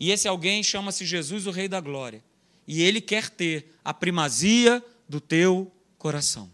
E 0.00 0.10
esse 0.10 0.26
alguém 0.26 0.62
chama-se 0.62 1.04
Jesus, 1.04 1.46
o 1.46 1.50
Rei 1.50 1.68
da 1.68 1.80
Glória. 1.80 2.24
E 2.66 2.82
ele 2.82 3.00
quer 3.00 3.28
ter 3.30 3.74
a 3.84 3.92
primazia 3.92 4.84
do 5.08 5.20
teu 5.20 5.70
coração. 5.98 6.50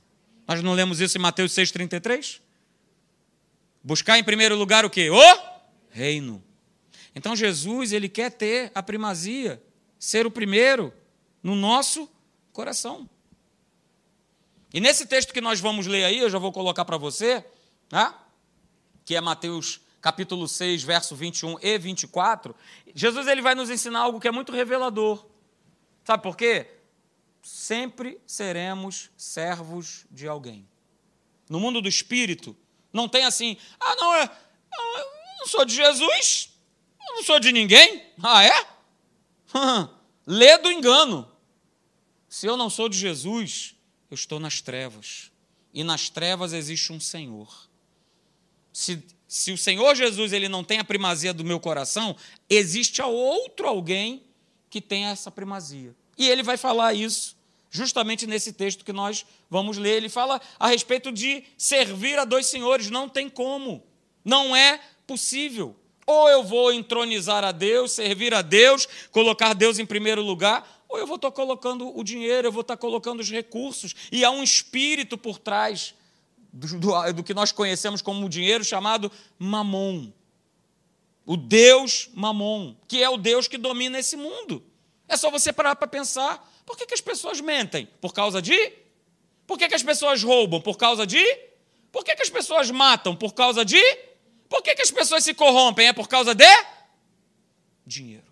Nós 0.47 0.63
não 0.63 0.73
lemos 0.73 1.01
isso 1.01 1.17
em 1.17 1.21
Mateus 1.21 1.53
6,33? 1.53 2.41
Buscar 3.83 4.19
em 4.19 4.25
primeiro 4.25 4.57
lugar 4.57 4.85
o 4.85 4.91
quê? 4.91 5.09
O 5.11 5.21
reino. 5.91 6.43
Então 7.15 7.35
Jesus, 7.35 7.93
ele 7.93 8.09
quer 8.09 8.31
ter 8.31 8.71
a 8.75 8.83
primazia, 8.83 9.63
ser 9.99 10.27
o 10.27 10.31
primeiro 10.31 10.93
no 11.43 11.55
nosso 11.55 12.09
coração. 12.53 13.09
E 14.73 14.81
nesse 14.81 15.07
texto 15.07 15.33
que 15.33 15.41
nós 15.41 15.61
vamos 15.61 15.87
ler 15.87 16.05
aí, 16.05 16.19
eu 16.19 16.31
já 16.31 16.39
vou 16.39 16.53
colocar 16.53 16.85
para 16.85 16.97
você, 16.97 17.45
né? 17.91 18.15
que 19.05 19.17
é 19.17 19.21
Mateus 19.21 19.81
capítulo 20.01 20.49
6, 20.49 20.83
verso 20.83 21.15
21 21.15 21.59
e 21.61 21.79
24, 21.79 22.55
Jesus 22.95 23.27
ele 23.27 23.43
vai 23.43 23.55
nos 23.55 23.71
ensinar 23.71 24.01
algo 24.01 24.21
que 24.21 24.29
é 24.29 24.33
muito 24.33 24.53
revelador. 24.53 25.25
Sabe 26.11 26.25
por 26.25 26.37
quê? 26.37 26.67
Sempre 27.41 28.21
seremos 28.27 29.11
servos 29.17 30.07
de 30.11 30.27
alguém. 30.27 30.69
No 31.49 31.61
mundo 31.61 31.81
do 31.81 31.89
espírito, 31.89 32.57
não 32.93 33.09
tem 33.09 33.25
assim, 33.25 33.57
ah, 33.79 33.95
não, 33.95 34.13
é, 34.17 34.25
eu 34.25 35.05
não 35.39 35.47
sou 35.47 35.65
de 35.65 35.73
Jesus, 35.73 36.51
eu 37.09 37.15
não 37.15 37.23
sou 37.23 37.39
de 37.39 37.53
ninguém. 37.53 38.13
Ah, 38.21 38.43
é? 38.43 38.67
Lê 40.27 40.59
do 40.59 40.73
engano. 40.73 41.31
Se 42.29 42.45
eu 42.45 42.57
não 42.57 42.69
sou 42.69 42.89
de 42.89 42.99
Jesus, 42.99 43.77
eu 44.11 44.17
estou 44.17 44.41
nas 44.41 44.61
trevas. 44.61 45.31
E 45.73 45.85
nas 45.85 46.11
trevas 46.11 46.53
existe 46.53 46.93
um 46.93 46.99
Senhor. 46.99 47.71
Se 48.73 49.01
se 49.29 49.53
o 49.53 49.57
Senhor 49.57 49.95
Jesus 49.95 50.33
ele 50.33 50.49
não 50.49 50.65
tem 50.65 50.81
a 50.81 50.85
primazia 50.85 51.33
do 51.33 51.45
meu 51.45 51.61
coração, 51.61 52.17
existe 52.49 53.01
outro 53.01 53.69
alguém 53.69 54.25
que 54.69 54.81
tem 54.81 55.05
essa 55.05 55.31
primazia. 55.31 55.95
E 56.21 56.29
ele 56.29 56.43
vai 56.43 56.59
falar 56.59 56.93
isso 56.93 57.35
justamente 57.71 58.27
nesse 58.27 58.53
texto 58.53 58.85
que 58.85 58.93
nós 58.93 59.25
vamos 59.49 59.79
ler. 59.79 59.97
Ele 59.97 60.11
fala 60.11 60.39
a 60.59 60.69
respeito 60.69 61.11
de 61.11 61.43
servir 61.57 62.19
a 62.19 62.27
dois 62.27 62.45
senhores. 62.45 62.91
Não 62.91 63.09
tem 63.09 63.27
como. 63.27 63.83
Não 64.23 64.55
é 64.55 64.79
possível. 65.07 65.75
Ou 66.05 66.29
eu 66.29 66.45
vou 66.45 66.75
entronizar 66.75 67.43
a 67.43 67.53
Deus, 67.53 67.93
servir 67.93 68.35
a 68.35 68.43
Deus, 68.43 68.87
colocar 69.11 69.55
Deus 69.55 69.79
em 69.79 69.87
primeiro 69.87 70.21
lugar, 70.21 70.85
ou 70.87 70.99
eu 70.99 71.07
vou 71.07 71.17
estar 71.17 71.31
colocando 71.31 71.97
o 71.99 72.05
dinheiro, 72.05 72.49
eu 72.49 72.53
vou 72.53 72.61
estar 72.61 72.77
colocando 72.77 73.21
os 73.21 73.31
recursos. 73.31 73.95
E 74.13 74.23
há 74.23 74.31
um 74.31 74.43
espírito 74.43 75.17
por 75.17 75.39
trás 75.39 75.95
do, 76.53 76.79
do, 76.79 77.13
do 77.15 77.25
que 77.25 77.33
nós 77.33 77.51
conhecemos 77.51 78.03
como 78.03 78.29
dinheiro 78.29 78.63
chamado 78.63 79.11
Mamon. 79.39 80.13
O 81.25 81.35
Deus 81.35 82.11
Mamon, 82.13 82.77
que 82.87 83.03
é 83.03 83.09
o 83.09 83.17
Deus 83.17 83.49
que 83.49 83.57
domina 83.57 83.99
esse 83.99 84.19
mundo. 84.19 84.63
É 85.11 85.17
só 85.17 85.29
você 85.29 85.53
parar 85.53 85.75
para 85.75 85.89
pensar. 85.89 86.49
Por 86.65 86.77
que, 86.77 86.87
que 86.87 86.95
as 86.95 87.01
pessoas 87.01 87.41
mentem? 87.41 87.87
Por 88.01 88.15
causa 88.15 88.41
de? 88.41 88.57
Por 89.45 89.59
que, 89.59 89.69
que 89.69 89.75
as 89.75 89.83
pessoas 89.83 90.23
roubam? 90.23 90.61
Por 90.61 90.79
causa 90.79 91.05
de? 91.05 91.21
Por 91.91 92.05
que, 92.05 92.15
que 92.15 92.23
as 92.23 92.31
pessoas 92.31 92.71
matam? 92.71 93.17
Por 93.17 93.35
causa 93.35 93.65
de? 93.65 93.83
Por 94.49 94.63
que, 94.63 94.73
que 94.73 94.83
as 94.83 94.91
pessoas 94.93 95.25
se 95.25 95.35
corrompem? 95.35 95.89
É 95.89 95.93
por 95.93 96.07
causa 96.07 96.33
de? 96.33 96.47
Dinheiro. 97.85 98.31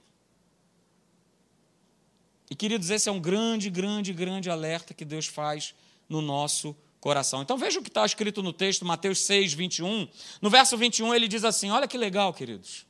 E, 2.49 2.54
queridos, 2.54 2.90
esse 2.90 3.08
é 3.08 3.12
um 3.12 3.20
grande, 3.20 3.68
grande, 3.68 4.12
grande 4.12 4.49
alerta 4.49 4.94
que 4.94 5.04
Deus 5.04 5.26
faz 5.26 5.75
no 6.08 6.23
nosso 6.23 6.76
coração. 7.00 7.42
Então 7.42 7.58
veja 7.58 7.80
o 7.80 7.82
que 7.82 7.88
está 7.88 8.06
escrito 8.06 8.40
no 8.40 8.52
texto, 8.52 8.85
Mateus 8.85 9.18
6, 9.23 9.52
21. 9.52 10.08
No 10.40 10.49
verso 10.49 10.78
21 10.78 11.12
ele 11.12 11.26
diz 11.26 11.42
assim: 11.42 11.70
Olha 11.70 11.88
que 11.88 11.99
legal, 11.99 12.32
queridos. 12.32 12.87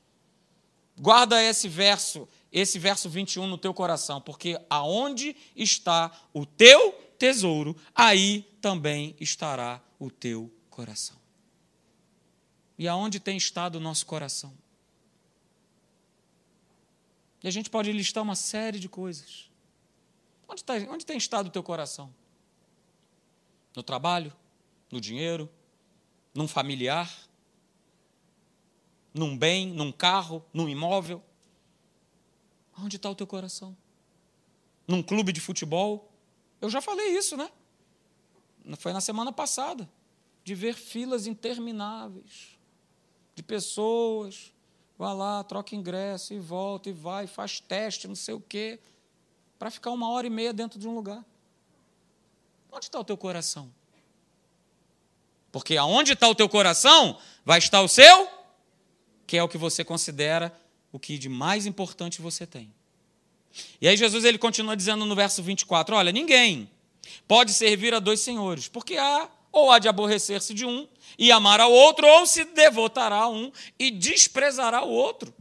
Guarda 0.98 1.42
esse 1.42 1.68
verso, 1.68 2.28
esse 2.52 2.78
verso 2.78 3.08
21 3.08 3.46
no 3.46 3.58
teu 3.58 3.74
coração, 3.74 4.20
porque 4.20 4.58
aonde 4.70 5.36
está 5.54 6.10
o 6.32 6.46
teu 6.46 6.92
tesouro, 7.18 7.76
aí 7.94 8.42
também 8.60 9.14
estará 9.20 9.82
o 9.98 10.10
teu 10.10 10.50
coração. 10.70 11.16
E 12.78 12.86
aonde 12.86 13.18
tem 13.18 13.36
estado 13.36 13.76
o 13.76 13.80
nosso 13.80 14.06
coração? 14.06 14.56
E 17.42 17.48
a 17.48 17.50
gente 17.50 17.68
pode 17.68 17.92
listar 17.92 18.22
uma 18.22 18.36
série 18.36 18.78
de 18.78 18.88
coisas. 18.88 19.50
Onde, 20.48 20.64
tá, 20.64 20.74
onde 20.88 21.04
tem 21.04 21.18
estado 21.18 21.48
o 21.48 21.50
teu 21.50 21.62
coração? 21.62 22.12
No 23.76 23.82
trabalho? 23.82 24.32
No 24.90 25.00
dinheiro? 25.00 25.48
Num 26.34 26.48
familiar? 26.48 27.12
Num 29.12 29.36
bem? 29.36 29.66
Num 29.66 29.92
carro? 29.92 30.44
Num 30.52 30.68
imóvel? 30.68 31.22
Onde 32.82 32.96
está 32.96 33.10
o 33.10 33.14
teu 33.14 33.26
coração? 33.26 33.76
Num 34.86 35.02
clube 35.02 35.32
de 35.32 35.40
futebol? 35.40 36.10
Eu 36.60 36.70
já 36.70 36.80
falei 36.80 37.16
isso, 37.16 37.36
né? 37.36 37.50
Foi 38.78 38.92
na 38.92 39.00
semana 39.00 39.32
passada. 39.32 39.88
De 40.44 40.54
ver 40.54 40.74
filas 40.74 41.26
intermináveis 41.26 42.58
de 43.34 43.42
pessoas. 43.42 44.52
Vai 44.96 45.14
lá, 45.14 45.44
troca 45.44 45.76
ingresso 45.76 46.34
e 46.34 46.38
volta 46.38 46.88
e 46.88 46.92
vai, 46.92 47.26
faz 47.26 47.60
teste, 47.60 48.08
não 48.08 48.14
sei 48.14 48.34
o 48.34 48.40
quê 48.40 48.80
para 49.58 49.70
ficar 49.70 49.90
uma 49.90 50.08
hora 50.10 50.26
e 50.26 50.30
meia 50.30 50.52
dentro 50.52 50.78
de 50.78 50.86
um 50.86 50.94
lugar. 50.94 51.24
Onde 52.70 52.86
está 52.86 53.00
o 53.00 53.04
teu 53.04 53.16
coração? 53.16 53.72
Porque 55.50 55.76
aonde 55.76 56.12
está 56.12 56.28
o 56.28 56.34
teu 56.34 56.48
coração, 56.48 57.18
vai 57.44 57.58
estar 57.58 57.80
o 57.80 57.88
seu, 57.88 58.28
que 59.26 59.36
é 59.36 59.42
o 59.42 59.48
que 59.48 59.58
você 59.58 59.84
considera 59.84 60.56
o 60.92 60.98
que 60.98 61.18
de 61.18 61.28
mais 61.28 61.66
importante 61.66 62.20
você 62.20 62.46
tem. 62.46 62.72
E 63.80 63.88
aí 63.88 63.96
Jesus 63.96 64.24
ele 64.24 64.38
continua 64.38 64.76
dizendo 64.76 65.04
no 65.04 65.14
verso 65.14 65.42
24: 65.42 65.96
Olha, 65.96 66.12
ninguém 66.12 66.70
pode 67.26 67.52
servir 67.52 67.94
a 67.94 67.98
dois 67.98 68.20
senhores, 68.20 68.68
porque 68.68 68.96
há 68.96 69.28
ou 69.50 69.70
há 69.70 69.78
de 69.78 69.88
aborrecer-se 69.88 70.52
de 70.54 70.64
um 70.64 70.86
e 71.18 71.32
amar 71.32 71.60
ao 71.60 71.72
outro, 71.72 72.06
ou 72.06 72.26
se 72.26 72.44
devotará 72.44 73.16
a 73.16 73.28
um 73.28 73.50
e 73.78 73.90
desprezará 73.90 74.84
o 74.84 74.90
outro. 74.90 75.34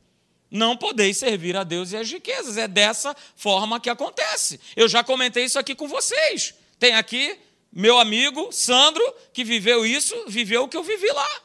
Não 0.50 0.78
podeis 0.78 1.18
servir 1.18 1.58
a 1.58 1.64
Deus 1.64 1.92
e 1.92 1.98
as 1.98 2.10
riquezas. 2.10 2.58
É 2.58 2.68
dessa 2.68 3.16
forma 3.36 3.80
que 3.80 3.90
acontece. 3.90 4.60
Eu 4.76 4.88
já 4.88 5.04
comentei 5.04 5.44
isso 5.44 5.60
aqui 5.60 5.76
com 5.76 5.88
vocês. 5.88 6.54
Tem 6.80 6.96
aqui 6.96 7.38
meu 7.72 8.00
amigo 8.00 8.50
Sandro, 8.52 9.04
que 9.34 9.44
viveu 9.44 9.86
isso, 9.86 10.16
viveu 10.28 10.64
o 10.64 10.68
que 10.68 10.78
eu 10.78 10.84
vivi 10.84 11.08
lá. 11.12 11.42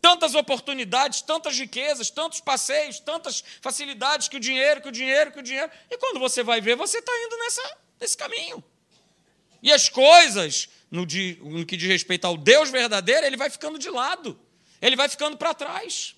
Tantas 0.00 0.34
oportunidades, 0.34 1.20
tantas 1.20 1.58
riquezas, 1.58 2.10
tantos 2.10 2.40
passeios, 2.40 2.98
tantas 2.98 3.44
facilidades 3.60 4.28
que 4.28 4.36
o 4.36 4.40
dinheiro, 4.40 4.80
que 4.80 4.88
o 4.88 4.92
dinheiro, 4.92 5.32
que 5.32 5.40
o 5.40 5.42
dinheiro. 5.42 5.70
E 5.90 5.98
quando 5.98 6.18
você 6.18 6.42
vai 6.42 6.60
ver, 6.60 6.76
você 6.76 6.98
está 6.98 7.12
indo 7.26 7.36
nessa, 7.38 7.78
nesse 8.00 8.16
caminho. 8.16 8.64
E 9.62 9.72
as 9.72 9.88
coisas, 9.88 10.68
no, 10.90 11.04
de, 11.04 11.38
no 11.42 11.66
que 11.66 11.76
diz 11.76 11.88
respeito 11.88 12.24
ao 12.24 12.36
Deus 12.36 12.70
verdadeiro, 12.70 13.26
ele 13.26 13.36
vai 13.36 13.50
ficando 13.50 13.78
de 13.78 13.90
lado. 13.90 14.40
Ele 14.80 14.96
vai 14.96 15.08
ficando 15.08 15.36
para 15.36 15.52
trás. 15.52 16.16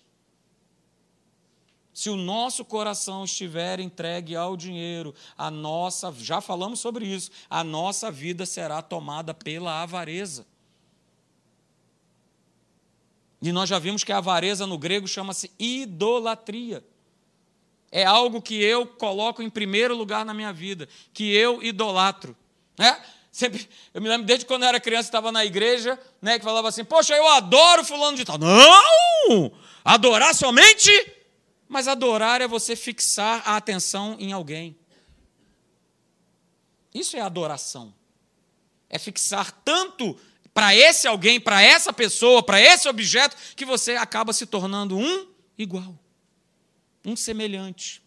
Se 1.93 2.09
o 2.09 2.17
nosso 2.17 2.65
coração 2.65 3.25
estiver 3.25 3.79
entregue 3.79 4.35
ao 4.35 4.57
dinheiro, 4.57 5.15
a 5.37 5.51
nossa, 5.51 6.15
já 6.19 6.41
falamos 6.41 6.81
sobre 6.81 7.05
isso, 7.05 7.31
a 7.51 7.63
nossa 7.63 8.11
vida 8.11 8.47
será 8.47 8.81
tomada 8.81 9.35
pela 9.35 9.83
avareza. 9.83 10.47
E 13.43 13.53
nós 13.53 13.69
já 13.69 13.79
vimos 13.79 14.05
que 14.05 14.13
a 14.13 14.19
avareza 14.19 14.67
no 14.67 14.79
grego 14.79 15.07
chama-se 15.07 15.51
idolatria. 15.59 16.83
É 17.91 18.05
algo 18.05 18.41
que 18.41 18.55
eu 18.63 18.87
coloco 18.87 19.43
em 19.43 19.51
primeiro 19.51 19.95
lugar 19.95 20.25
na 20.25 20.33
minha 20.33 20.53
vida, 20.53 20.89
que 21.13 21.35
eu 21.35 21.63
idolatro. 21.63 22.35
Né? 22.79 23.03
Sempre, 23.31 23.69
eu 23.93 24.01
me 24.01 24.09
lembro 24.09 24.27
desde 24.27 24.47
quando 24.47 24.63
eu 24.63 24.69
era 24.69 24.81
criança, 24.81 25.09
estava 25.09 25.33
na 25.33 25.45
igreja, 25.45 25.99
né, 26.21 26.39
que 26.39 26.45
falava 26.45 26.69
assim: 26.69 26.85
Poxa, 26.85 27.15
eu 27.15 27.27
adoro 27.29 27.85
fulano 27.85 28.17
de 28.17 28.25
tal. 28.25 28.39
Não! 28.39 29.53
Adorar 29.85 30.35
somente 30.35 30.91
mas 31.73 31.89
adorar 31.89 32.43
é 32.43 32.47
você 32.47 32.77
fixar 32.77 33.43
a 33.49 33.57
atenção 33.57 34.15
em 34.21 34.31
alguém. 34.31 34.79
Isso 36.93 37.17
é 37.17 37.21
adoração. 37.23 37.95
É 38.91 38.99
fixar 38.99 39.51
tanto 39.65 40.15
para 40.55 40.75
esse 40.75 41.07
alguém, 41.07 41.41
para 41.41 41.63
essa 41.63 41.93
pessoa, 41.93 42.43
para 42.43 42.61
esse 42.61 42.89
objeto, 42.89 43.37
que 43.57 43.65
você 43.65 43.97
acaba 43.97 44.33
se 44.33 44.47
tornando 44.47 44.97
um 44.97 45.27
igual, 45.57 45.99
um 47.05 47.17
semelhante. 47.17 48.03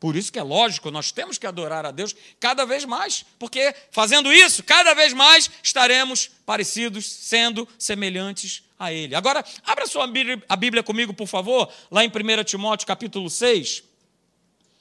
Por 0.00 0.16
isso 0.16 0.30
que 0.30 0.38
é 0.38 0.42
lógico, 0.42 0.90
nós 0.90 1.10
temos 1.12 1.38
que 1.38 1.46
adorar 1.46 1.86
a 1.86 1.90
Deus 1.90 2.14
cada 2.38 2.66
vez 2.66 2.84
mais, 2.84 3.24
porque 3.38 3.74
fazendo 3.90 4.30
isso, 4.32 4.62
cada 4.62 4.92
vez 4.92 5.14
mais 5.14 5.50
estaremos 5.62 6.30
parecidos, 6.44 7.10
sendo 7.10 7.66
semelhantes 7.78 8.64
a 8.78 8.92
Ele. 8.92 9.14
Agora, 9.14 9.42
abra 9.64 9.86
sua 9.86 10.06
Bíblia, 10.06 10.42
a 10.46 10.56
Bíblia 10.56 10.82
comigo, 10.82 11.14
por 11.14 11.26
favor, 11.26 11.72
lá 11.90 12.04
em 12.04 12.08
1 12.08 12.44
Timóteo 12.44 12.86
capítulo 12.86 13.30
6, 13.30 13.82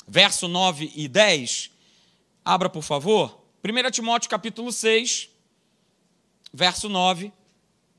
verso 0.05 0.47
9 0.47 0.91
e 0.93 1.07
10. 1.07 1.71
Abra, 2.43 2.69
por 2.69 2.83
favor. 2.83 3.41
1 3.63 3.91
Timóteo 3.91 4.29
capítulo 4.29 4.73
6, 4.73 5.29
verso 6.53 6.87
9 6.87 7.33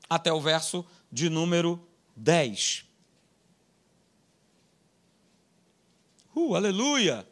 até 0.09 0.31
o 0.31 0.39
verso 0.39 0.85
de 1.11 1.29
número 1.29 1.85
10. 2.15 2.85
Uh, 6.33 6.55
aleluia! 6.55 7.27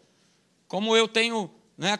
Como 0.67 0.97
eu 0.97 1.07
tenho 1.07 1.49
né, 1.77 1.97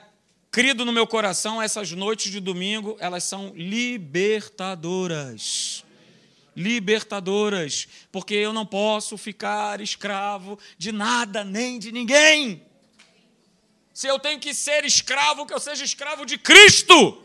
crido 0.51 0.83
no 0.83 0.91
meu 0.91 1.07
coração, 1.07 1.61
essas 1.61 1.91
noites 1.91 2.29
de 2.31 2.39
domingo, 2.39 2.97
elas 2.99 3.23
são 3.23 3.53
libertadoras 3.55 5.85
libertadoras, 6.55 7.87
porque 8.11 8.35
eu 8.35 8.53
não 8.53 8.65
posso 8.65 9.17
ficar 9.17 9.81
escravo 9.81 10.57
de 10.77 10.91
nada 10.91 11.43
nem 11.43 11.79
de 11.79 11.91
ninguém. 11.91 12.63
Se 13.93 14.07
eu 14.07 14.19
tenho 14.19 14.39
que 14.39 14.53
ser 14.53 14.85
escravo, 14.85 15.45
que 15.45 15.53
eu 15.53 15.59
seja 15.59 15.83
escravo 15.83 16.25
de 16.25 16.37
Cristo. 16.37 17.23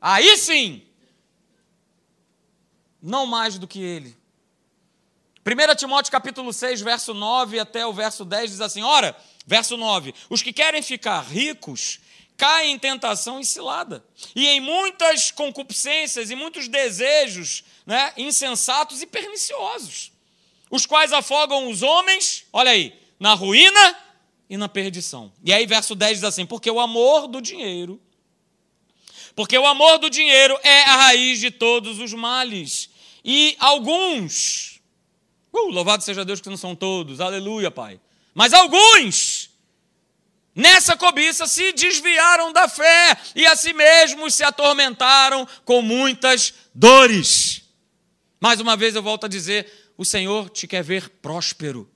Aí 0.00 0.36
sim, 0.36 0.82
não 3.02 3.26
mais 3.26 3.58
do 3.58 3.66
que 3.66 3.80
ele. 3.80 4.16
1 5.44 5.74
Timóteo 5.76 6.12
capítulo 6.12 6.52
6, 6.52 6.82
verso 6.82 7.14
9 7.14 7.58
até 7.58 7.86
o 7.86 7.92
verso 7.92 8.24
10 8.24 8.50
diz 8.50 8.60
assim: 8.60 8.82
Ora, 8.82 9.16
verso 9.46 9.76
9: 9.76 10.14
Os 10.28 10.42
que 10.42 10.52
querem 10.52 10.82
ficar 10.82 11.20
ricos 11.20 12.00
cai 12.36 12.68
em 12.68 12.78
tentação 12.78 13.40
e 13.40 13.44
cilada, 13.44 14.04
e 14.36 14.46
em 14.46 14.60
muitas 14.60 15.32
concupiscências 15.32 16.30
e 16.30 16.36
muitos 16.36 16.68
desejos 16.68 17.64
né, 17.84 18.12
insensatos 18.16 19.02
e 19.02 19.06
perniciosos, 19.06 20.12
os 20.70 20.86
quais 20.86 21.12
afogam 21.12 21.68
os 21.68 21.82
homens, 21.82 22.44
olha 22.52 22.70
aí, 22.70 22.96
na 23.18 23.34
ruína 23.34 23.98
e 24.48 24.56
na 24.56 24.68
perdição. 24.68 25.32
E 25.42 25.52
aí, 25.52 25.66
verso 25.66 25.94
10 25.94 26.18
diz 26.18 26.24
assim: 26.24 26.46
Porque 26.46 26.70
o 26.70 26.78
amor 26.78 27.26
do 27.26 27.40
dinheiro, 27.40 28.00
porque 29.38 29.56
o 29.56 29.68
amor 29.68 29.98
do 29.98 30.10
dinheiro 30.10 30.58
é 30.64 30.80
a 30.82 30.96
raiz 30.96 31.38
de 31.38 31.48
todos 31.48 32.00
os 32.00 32.12
males, 32.12 32.90
e 33.24 33.54
alguns, 33.60 34.80
uh, 35.52 35.70
louvado 35.70 36.02
seja 36.02 36.24
Deus 36.24 36.40
que 36.40 36.48
não 36.48 36.56
são 36.56 36.74
todos, 36.74 37.20
aleluia, 37.20 37.70
Pai, 37.70 38.00
mas 38.34 38.52
alguns, 38.52 39.48
Nessa 40.56 40.96
cobiça 40.96 41.46
se 41.46 41.70
desviaram 41.72 42.52
da 42.52 42.66
fé 42.66 43.16
e 43.36 43.46
a 43.46 43.54
si 43.54 43.72
mesmos 43.72 44.34
se 44.34 44.42
atormentaram 44.42 45.46
com 45.64 45.80
muitas 45.82 46.52
dores. 46.74 47.62
Mais 48.40 48.60
uma 48.60 48.76
vez 48.76 48.96
eu 48.96 49.02
volto 49.04 49.26
a 49.26 49.28
dizer: 49.28 49.92
o 49.96 50.04
Senhor 50.04 50.50
te 50.50 50.66
quer 50.66 50.82
ver 50.82 51.08
próspero. 51.08 51.88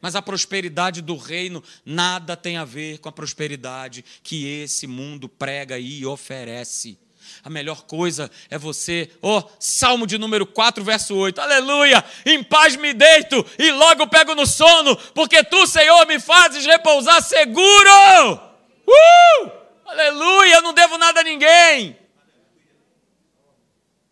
Mas 0.00 0.14
a 0.14 0.22
prosperidade 0.22 1.00
do 1.00 1.16
reino 1.16 1.62
nada 1.84 2.36
tem 2.36 2.56
a 2.56 2.64
ver 2.64 2.98
com 2.98 3.08
a 3.08 3.12
prosperidade 3.12 4.04
que 4.22 4.46
esse 4.46 4.86
mundo 4.86 5.28
prega 5.28 5.78
e 5.78 6.04
oferece. 6.04 6.98
A 7.42 7.50
melhor 7.50 7.82
coisa 7.82 8.30
é 8.50 8.58
você, 8.58 9.10
ó, 9.20 9.38
oh, 9.38 9.50
Salmo 9.58 10.06
de 10.06 10.18
número 10.18 10.46
4, 10.46 10.82
verso 10.82 11.14
8. 11.14 11.40
Aleluia! 11.40 12.04
Em 12.24 12.42
paz 12.42 12.76
me 12.76 12.92
deito 12.92 13.44
e 13.58 13.70
logo 13.72 14.06
pego 14.06 14.34
no 14.34 14.46
sono, 14.46 14.96
porque 15.14 15.42
tu, 15.44 15.66
Senhor, 15.66 16.06
me 16.06 16.18
fazes 16.18 16.64
repousar 16.64 17.22
seguro. 17.22 18.34
Uh! 18.86 19.50
Aleluia! 19.86 20.56
Eu 20.56 20.62
não 20.62 20.74
devo 20.74 20.98
nada 20.98 21.20
a 21.20 21.24
ninguém. 21.24 21.96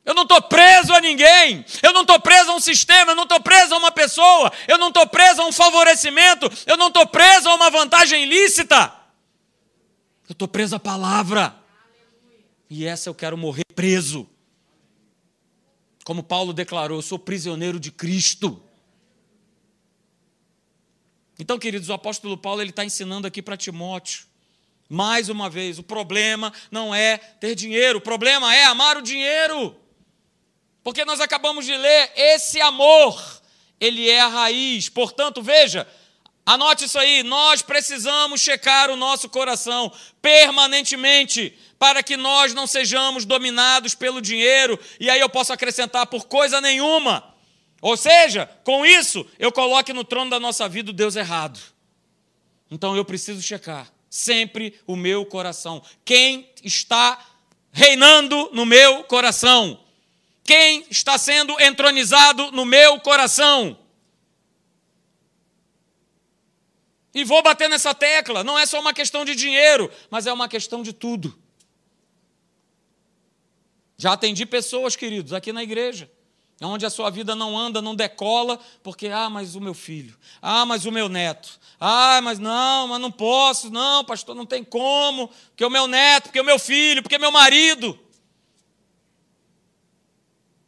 Eu 0.04 0.12
não 0.12 0.24
estou 0.24 0.42
preso 0.42 0.92
a 0.92 1.00
ninguém, 1.00 1.64
eu 1.82 1.92
não 1.92 2.02
estou 2.02 2.20
preso 2.20 2.50
a 2.50 2.54
um 2.54 2.60
sistema, 2.60 3.12
eu 3.12 3.16
não 3.16 3.22
estou 3.22 3.40
preso 3.40 3.74
a 3.74 3.78
uma 3.78 3.90
pessoa, 3.90 4.52
eu 4.68 4.76
não 4.76 4.88
estou 4.88 5.06
preso 5.06 5.40
a 5.40 5.46
um 5.46 5.52
favorecimento, 5.52 6.46
eu 6.66 6.76
não 6.76 6.88
estou 6.88 7.06
preso 7.06 7.48
a 7.48 7.54
uma 7.54 7.70
vantagem 7.70 8.24
ilícita. 8.24 8.92
Eu 10.28 10.34
estou 10.34 10.46
preso 10.46 10.76
à 10.76 10.80
palavra. 10.80 11.56
E 12.68 12.84
essa 12.84 13.08
eu 13.08 13.14
quero 13.14 13.36
morrer 13.36 13.64
preso. 13.74 14.28
Como 16.04 16.22
Paulo 16.22 16.52
declarou, 16.52 16.98
eu 16.98 17.02
sou 17.02 17.18
prisioneiro 17.18 17.80
de 17.80 17.90
Cristo. 17.90 18.62
Então, 21.38 21.58
queridos, 21.58 21.88
o 21.88 21.94
apóstolo 21.94 22.36
Paulo 22.36 22.60
ele 22.60 22.70
está 22.70 22.84
ensinando 22.84 23.26
aqui 23.26 23.40
para 23.40 23.56
Timóteo. 23.56 24.26
Mais 24.88 25.30
uma 25.30 25.48
vez, 25.48 25.78
o 25.78 25.82
problema 25.82 26.52
não 26.70 26.94
é 26.94 27.16
ter 27.16 27.54
dinheiro, 27.54 27.98
o 27.98 28.02
problema 28.02 28.54
é 28.54 28.64
amar 28.64 28.98
o 28.98 29.02
dinheiro. 29.02 29.74
Porque 30.84 31.04
nós 31.04 31.18
acabamos 31.18 31.64
de 31.64 31.74
ler, 31.74 32.12
esse 32.14 32.60
amor, 32.60 33.40
ele 33.80 34.08
é 34.08 34.20
a 34.20 34.28
raiz. 34.28 34.90
Portanto, 34.90 35.42
veja, 35.42 35.88
anote 36.44 36.84
isso 36.84 36.98
aí, 36.98 37.22
nós 37.22 37.62
precisamos 37.62 38.42
checar 38.42 38.90
o 38.90 38.96
nosso 38.96 39.30
coração 39.30 39.90
permanentemente 40.20 41.58
para 41.78 42.02
que 42.02 42.18
nós 42.18 42.52
não 42.52 42.66
sejamos 42.66 43.24
dominados 43.24 43.94
pelo 43.94 44.20
dinheiro, 44.20 44.78
e 45.00 45.10
aí 45.10 45.20
eu 45.20 45.28
posso 45.28 45.52
acrescentar 45.52 46.06
por 46.06 46.26
coisa 46.26 46.60
nenhuma. 46.60 47.34
Ou 47.80 47.96
seja, 47.96 48.46
com 48.62 48.84
isso, 48.84 49.26
eu 49.38 49.50
coloque 49.50 49.92
no 49.92 50.04
trono 50.04 50.30
da 50.30 50.40
nossa 50.40 50.68
vida 50.68 50.90
o 50.90 50.94
Deus 50.94 51.16
errado. 51.16 51.58
Então 52.70 52.96
eu 52.96 53.04
preciso 53.04 53.42
checar 53.42 53.90
sempre 54.08 54.78
o 54.86 54.96
meu 54.96 55.26
coração. 55.26 55.82
Quem 56.04 56.50
está 56.62 57.18
reinando 57.72 58.50
no 58.52 58.64
meu 58.64 59.04
coração? 59.04 59.83
Quem 60.44 60.86
está 60.90 61.16
sendo 61.16 61.58
entronizado 61.60 62.52
no 62.52 62.64
meu 62.64 63.00
coração. 63.00 63.76
E 67.14 67.24
vou 67.24 67.42
bater 67.42 67.68
nessa 67.68 67.94
tecla, 67.94 68.44
não 68.44 68.58
é 68.58 68.66
só 68.66 68.78
uma 68.80 68.92
questão 68.92 69.24
de 69.24 69.34
dinheiro, 69.34 69.90
mas 70.10 70.26
é 70.26 70.32
uma 70.32 70.48
questão 70.48 70.82
de 70.82 70.92
tudo. 70.92 71.36
Já 73.96 74.12
atendi 74.12 74.44
pessoas, 74.44 74.96
queridos, 74.96 75.32
aqui 75.32 75.52
na 75.52 75.62
igreja, 75.62 76.10
onde 76.60 76.84
a 76.84 76.90
sua 76.90 77.10
vida 77.10 77.36
não 77.36 77.56
anda, 77.56 77.80
não 77.80 77.94
decola, 77.94 78.58
porque, 78.82 79.06
ah, 79.06 79.30
mas 79.30 79.54
o 79.54 79.60
meu 79.60 79.74
filho, 79.74 80.18
ah, 80.42 80.66
mas 80.66 80.84
o 80.84 80.92
meu 80.92 81.08
neto, 81.08 81.60
ah, 81.78 82.20
mas 82.20 82.40
não, 82.40 82.88
mas 82.88 83.00
não 83.00 83.12
posso, 83.12 83.70
não, 83.70 84.04
pastor, 84.04 84.34
não 84.34 84.44
tem 84.44 84.64
como, 84.64 85.28
porque 85.28 85.64
o 85.64 85.70
meu 85.70 85.86
neto, 85.86 86.24
porque 86.24 86.40
o 86.40 86.44
meu 86.44 86.58
filho, 86.58 87.02
porque 87.02 87.16
meu 87.16 87.30
marido. 87.30 87.98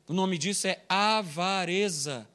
O 0.09 0.13
nome 0.13 0.39
disso 0.39 0.69
é 0.69 0.81
avareza, 0.89 2.29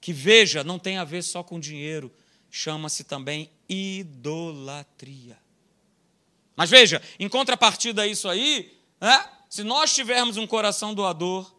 que 0.00 0.12
veja, 0.12 0.62
não 0.62 0.78
tem 0.78 0.98
a 0.98 1.04
ver 1.04 1.22
só 1.22 1.42
com 1.42 1.58
dinheiro, 1.58 2.12
chama-se 2.50 3.02
também 3.02 3.50
idolatria. 3.68 5.36
Mas 6.54 6.70
veja, 6.70 7.02
em 7.18 7.28
contrapartida 7.28 8.02
a 8.02 8.06
isso 8.06 8.28
aí, 8.28 8.72
né, 9.00 9.24
se 9.48 9.64
nós 9.64 9.92
tivermos 9.92 10.36
um 10.36 10.46
coração 10.46 10.94
doador, 10.94 11.52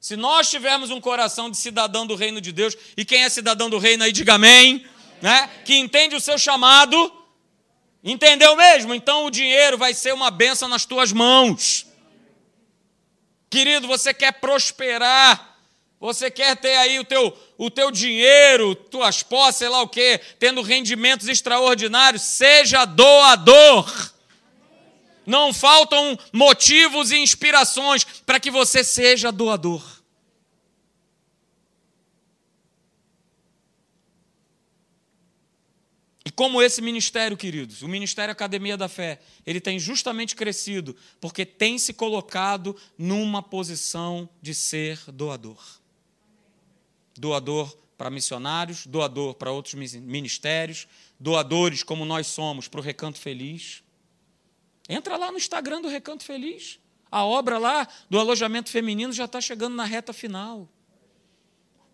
se 0.00 0.16
nós 0.16 0.50
tivermos 0.50 0.90
um 0.90 1.00
coração 1.00 1.50
de 1.50 1.56
cidadão 1.56 2.06
do 2.06 2.16
reino 2.16 2.40
de 2.40 2.50
Deus, 2.50 2.74
e 2.96 3.04
quem 3.04 3.22
é 3.22 3.28
cidadão 3.28 3.70
do 3.70 3.78
reino 3.78 4.02
aí, 4.02 4.10
diga 4.10 4.34
amém, 4.34 4.84
né, 5.22 5.48
que 5.64 5.76
entende 5.76 6.16
o 6.16 6.20
seu 6.20 6.38
chamado, 6.38 7.12
entendeu 8.02 8.56
mesmo? 8.56 8.94
Então 8.94 9.26
o 9.26 9.30
dinheiro 9.30 9.78
vai 9.78 9.94
ser 9.94 10.14
uma 10.14 10.30
benção 10.30 10.68
nas 10.68 10.84
tuas 10.84 11.12
mãos. 11.12 11.86
Querido, 13.50 13.88
você 13.88 14.14
quer 14.14 14.34
prosperar, 14.34 15.58
você 15.98 16.30
quer 16.30 16.56
ter 16.56 16.76
aí 16.76 17.00
o 17.00 17.04
teu, 17.04 17.36
o 17.58 17.68
teu 17.68 17.90
dinheiro, 17.90 18.76
tuas 18.76 19.22
posses, 19.24 19.56
sei 19.56 19.68
lá 19.68 19.82
o 19.82 19.88
quê, 19.88 20.20
tendo 20.38 20.62
rendimentos 20.62 21.26
extraordinários, 21.26 22.22
seja 22.22 22.84
doador. 22.84 24.12
Não 25.26 25.52
faltam 25.52 26.18
motivos 26.32 27.10
e 27.10 27.18
inspirações 27.18 28.04
para 28.24 28.40
que 28.40 28.50
você 28.50 28.84
seja 28.84 29.32
doador. 29.32 29.99
Como 36.40 36.62
esse 36.62 36.80
ministério, 36.80 37.36
queridos, 37.36 37.82
o 37.82 37.86
Ministério 37.86 38.32
Academia 38.32 38.74
da 38.74 38.88
Fé, 38.88 39.20
ele 39.44 39.60
tem 39.60 39.78
justamente 39.78 40.34
crescido 40.34 40.96
porque 41.20 41.44
tem 41.44 41.78
se 41.78 41.92
colocado 41.92 42.74
numa 42.96 43.42
posição 43.42 44.26
de 44.40 44.54
ser 44.54 44.98
doador. 45.12 45.62
Doador 47.14 47.76
para 47.98 48.08
missionários, 48.08 48.86
doador 48.86 49.34
para 49.34 49.52
outros 49.52 49.74
ministérios, 49.74 50.88
doadores 51.18 51.82
como 51.82 52.06
nós 52.06 52.26
somos 52.28 52.68
para 52.68 52.80
o 52.80 52.82
Recanto 52.82 53.18
Feliz. 53.18 53.82
Entra 54.88 55.18
lá 55.18 55.30
no 55.30 55.36
Instagram 55.36 55.82
do 55.82 55.88
Recanto 55.88 56.24
Feliz. 56.24 56.80
A 57.12 57.22
obra 57.22 57.58
lá 57.58 57.86
do 58.08 58.18
alojamento 58.18 58.70
feminino 58.70 59.12
já 59.12 59.26
está 59.26 59.42
chegando 59.42 59.74
na 59.74 59.84
reta 59.84 60.14
final. 60.14 60.66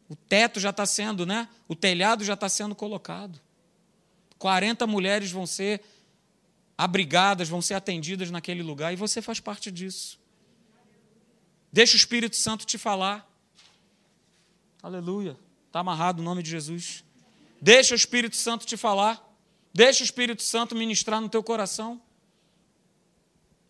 O 0.09 0.15
teto 0.15 0.61
já 0.61 0.71
está 0.71 0.87
sendo, 0.87 1.27
né? 1.27 1.49
O 1.67 1.75
telhado 1.75 2.23
já 2.23 2.35
está 2.35 2.49
sendo 2.49 2.77
colocado. 2.77 3.45
40 4.39 4.87
mulheres 4.87 5.31
vão 5.31 5.47
ser 5.47 5.83
abrigadas, 6.77 7.49
vão 7.49 7.63
ser 7.63 7.75
atendidas 7.75 8.31
naquele 8.31 8.63
lugar 8.63 8.93
e 8.93 8.97
você 8.97 9.23
faz 9.23 9.41
parte 9.41 9.71
disso. 9.71 10.19
Deixa 11.73 11.95
o 11.95 11.97
Espírito 11.97 12.37
Santo 12.37 12.65
te 12.65 12.79
falar. 12.79 13.29
Aleluia. 14.83 15.39
Está 15.67 15.81
amarrado 15.81 16.21
o 16.21 16.25
nome 16.25 16.43
de 16.43 16.51
Jesus. 16.51 17.05
Deixa 17.61 17.95
o 17.95 17.97
Espírito 17.97 18.37
Santo 18.37 18.67
te 18.67 18.77
falar. 18.77 19.23
Deixa 19.75 20.03
o 20.03 20.05
Espírito 20.05 20.43
Santo 20.43 20.75
ministrar 20.75 21.21
no 21.21 21.29
teu 21.29 21.43
coração. 21.43 22.01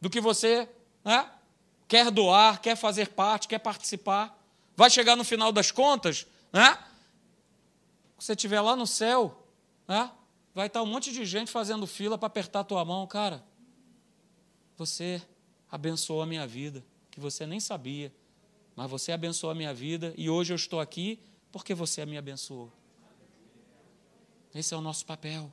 Do 0.01 0.11
que 0.11 0.21
você 0.21 0.69
né, 1.05 1.29
quer 1.89 2.11
doar, 2.11 2.61
quer 2.61 2.77
fazer 2.77 3.09
parte, 3.09 3.49
quer 3.49 3.59
participar. 3.59 4.37
Vai 4.77 4.91
chegar 4.91 5.17
no 5.17 5.25
final 5.25 5.51
das 5.51 5.71
contas, 5.71 6.27
né? 6.53 6.79
Você 8.19 8.33
estiver 8.33 8.61
lá 8.61 8.77
no 8.77 8.87
céu, 8.87 9.49
né? 9.89 10.11
Vai 10.57 10.69
estar 10.69 10.83
um 10.83 10.87
monte 10.87 11.13
de 11.13 11.23
gente 11.27 11.51
fazendo 11.51 11.87
fila 11.87 12.17
para 12.17 12.29
apertar 12.29 12.61
a 12.61 12.65
tua 12.65 12.83
mão, 12.83 13.07
cara. 13.07 13.45
Você 14.79 15.21
abençoou 15.71 16.23
a 16.23 16.27
minha 16.27 16.47
vida, 16.47 16.83
que 17.11 17.21
você 17.21 17.47
nem 17.47 17.61
sabia, 17.61 18.11
mas 18.75 18.91
você 18.91 19.13
abençoou 19.13 19.51
a 19.51 19.55
minha 19.55 19.75
vida 19.75 20.15
e 20.17 20.31
hoje 20.31 20.55
eu 20.55 20.57
estou 20.57 20.81
aqui 20.81 21.21
porque 21.53 21.75
você 21.75 22.07
me 22.07 22.17
abençoou. 22.17 22.73
Esse 24.55 24.73
é 24.73 24.77
o 24.79 24.81
nosso 24.81 25.05
papel. 25.05 25.53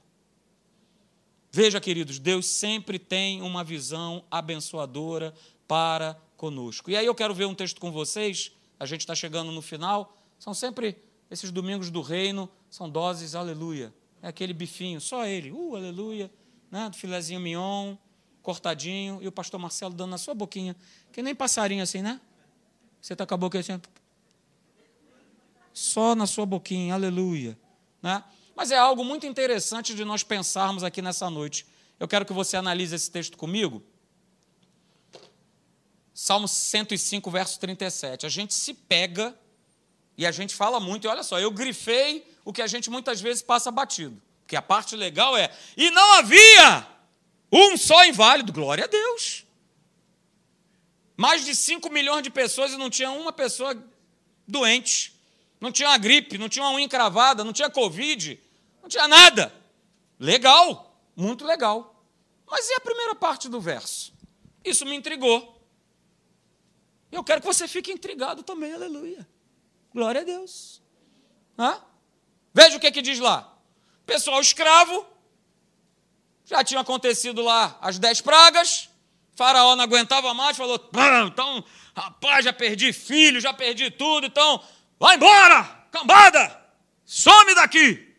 Veja, 1.52 1.82
queridos, 1.82 2.18
Deus 2.18 2.46
sempre 2.46 2.98
tem 2.98 3.42
uma 3.42 3.62
visão 3.62 4.24
abençoadora 4.32 5.34
para 5.68 6.18
conosco. 6.38 6.89
E 6.89 6.96
aí 6.96 7.06
eu 7.06 7.13
quero 7.13 7.34
ver 7.34 7.44
um 7.44 7.54
texto 7.54 7.82
com 7.82 7.92
vocês, 7.92 8.54
a 8.80 8.86
gente 8.86 9.02
está 9.02 9.13
chegando 9.13 9.52
no 9.52 9.62
final, 9.62 10.18
são 10.39 10.54
sempre 10.54 10.96
esses 11.30 11.52
domingos 11.52 11.92
do 11.92 12.02
reino, 12.02 12.50
são 12.70 12.89
doses, 12.89 13.36
aleluia 13.36 13.94
aquele 14.27 14.53
bifinho, 14.53 15.01
só 15.01 15.25
ele, 15.25 15.51
uh, 15.51 15.75
aleluia, 15.75 16.31
né? 16.71 16.89
do 16.89 16.95
filezinho 16.95 17.39
mignon, 17.39 17.95
cortadinho, 18.41 19.19
e 19.21 19.27
o 19.27 19.31
pastor 19.31 19.59
Marcelo 19.59 19.93
dando 19.93 20.12
na 20.12 20.17
sua 20.17 20.33
boquinha, 20.33 20.75
que 21.12 21.21
nem 21.21 21.36
passarinho 21.36 21.83
assim, 21.83 22.01
né? 22.01 22.19
Você 23.01 23.13
está 23.13 23.25
com 23.25 23.33
a 23.33 23.38
boca 23.38 23.59
assim, 23.59 23.79
só 25.73 26.15
na 26.15 26.27
sua 26.27 26.45
boquinha, 26.45 26.93
aleluia. 26.93 27.57
Né? 28.01 28.23
Mas 28.55 28.71
é 28.71 28.77
algo 28.77 29.03
muito 29.03 29.25
interessante 29.25 29.95
de 29.95 30.05
nós 30.05 30.23
pensarmos 30.23 30.83
aqui 30.83 31.01
nessa 31.01 31.29
noite. 31.29 31.65
Eu 31.99 32.07
quero 32.07 32.25
que 32.25 32.33
você 32.33 32.55
analise 32.55 32.95
esse 32.95 33.09
texto 33.09 33.38
comigo. 33.38 33.83
Salmo 36.13 36.47
105, 36.47 37.29
verso 37.31 37.59
37. 37.59 38.25
A 38.25 38.29
gente 38.29 38.53
se 38.53 38.73
pega 38.73 39.38
e 40.17 40.25
a 40.25 40.31
gente 40.31 40.53
fala 40.53 40.79
muito, 40.79 41.05
e 41.05 41.07
olha 41.07 41.23
só, 41.23 41.39
eu 41.39 41.49
grifei 41.49 42.33
o 42.45 42.51
que 42.51 42.62
a 42.62 42.67
gente 42.67 42.89
muitas 42.89 43.21
vezes 43.21 43.41
passa 43.41 43.71
batido. 43.71 44.21
Porque 44.41 44.56
a 44.56 44.62
parte 44.62 44.95
legal 44.95 45.36
é: 45.38 45.51
e 45.75 45.89
não 45.91 46.13
havia 46.13 46.88
um 47.51 47.77
só 47.77 48.06
inválido, 48.06 48.51
glória 48.51 48.84
a 48.84 48.88
Deus. 48.88 49.45
Mais 51.15 51.45
de 51.45 51.56
5 51.56 51.89
milhões 51.89 52.23
de 52.23 52.29
pessoas 52.29 52.73
e 52.73 52.77
não 52.77 52.89
tinha 52.89 53.12
uma 53.12 53.32
pessoa 53.32 53.77
doente. 54.47 55.13
Não 55.60 55.71
tinha 55.71 55.89
uma 55.89 55.97
gripe, 55.97 56.38
não 56.38 56.49
tinha 56.49 56.65
uma 56.65 56.73
unha 56.73 56.86
encravada, 56.86 57.43
não 57.43 57.53
tinha 57.53 57.69
Covid, 57.69 58.39
não 58.82 58.89
tinha 58.89 59.08
nada. 59.08 59.53
Legal, 60.19 60.93
muito 61.15 61.45
legal. 61.45 61.95
Mas 62.45 62.69
e 62.69 62.73
a 62.73 62.79
primeira 62.82 63.15
parte 63.15 63.47
do 63.47 63.62
verso? 63.62 64.13
Isso 64.63 64.86
me 64.86 64.95
intrigou. 64.95 65.62
Eu 67.12 67.23
quero 67.23 67.41
que 67.41 67.47
você 67.47 67.67
fique 67.67 67.91
intrigado 67.91 68.43
também, 68.43 68.73
aleluia. 68.73 69.27
Glória 69.93 70.21
a 70.21 70.23
Deus. 70.23 70.82
Hã? 71.58 71.79
Veja 72.54 72.78
o 72.78 72.80
que, 72.80 72.92
que 72.92 73.02
diz 73.02 73.20
lá. 73.20 73.52
Pessoal 74.06 74.39
escravo, 74.39 75.06
já 76.46 76.63
tinha 76.63 76.82
acontecido 76.82 77.42
lá 77.42 77.78
as 77.82 77.98
dez 77.98 78.22
pragas, 78.22 78.89
Faraó 79.36 79.76
não 79.76 79.84
aguentava 79.84 80.34
mais, 80.34 80.58
falou: 80.58 80.89
então, 81.28 81.63
rapaz, 81.96 82.46
já 82.46 82.54
perdi 82.54 82.94
filho, 82.94 83.42
já 83.42 83.54
perdi 83.54 83.89
tudo, 83.89 84.28
então, 84.28 84.63
vai 85.00 85.16
embora, 85.16 85.63
cambada, 85.92 86.62
some 87.06 87.56
daqui. 87.56 88.13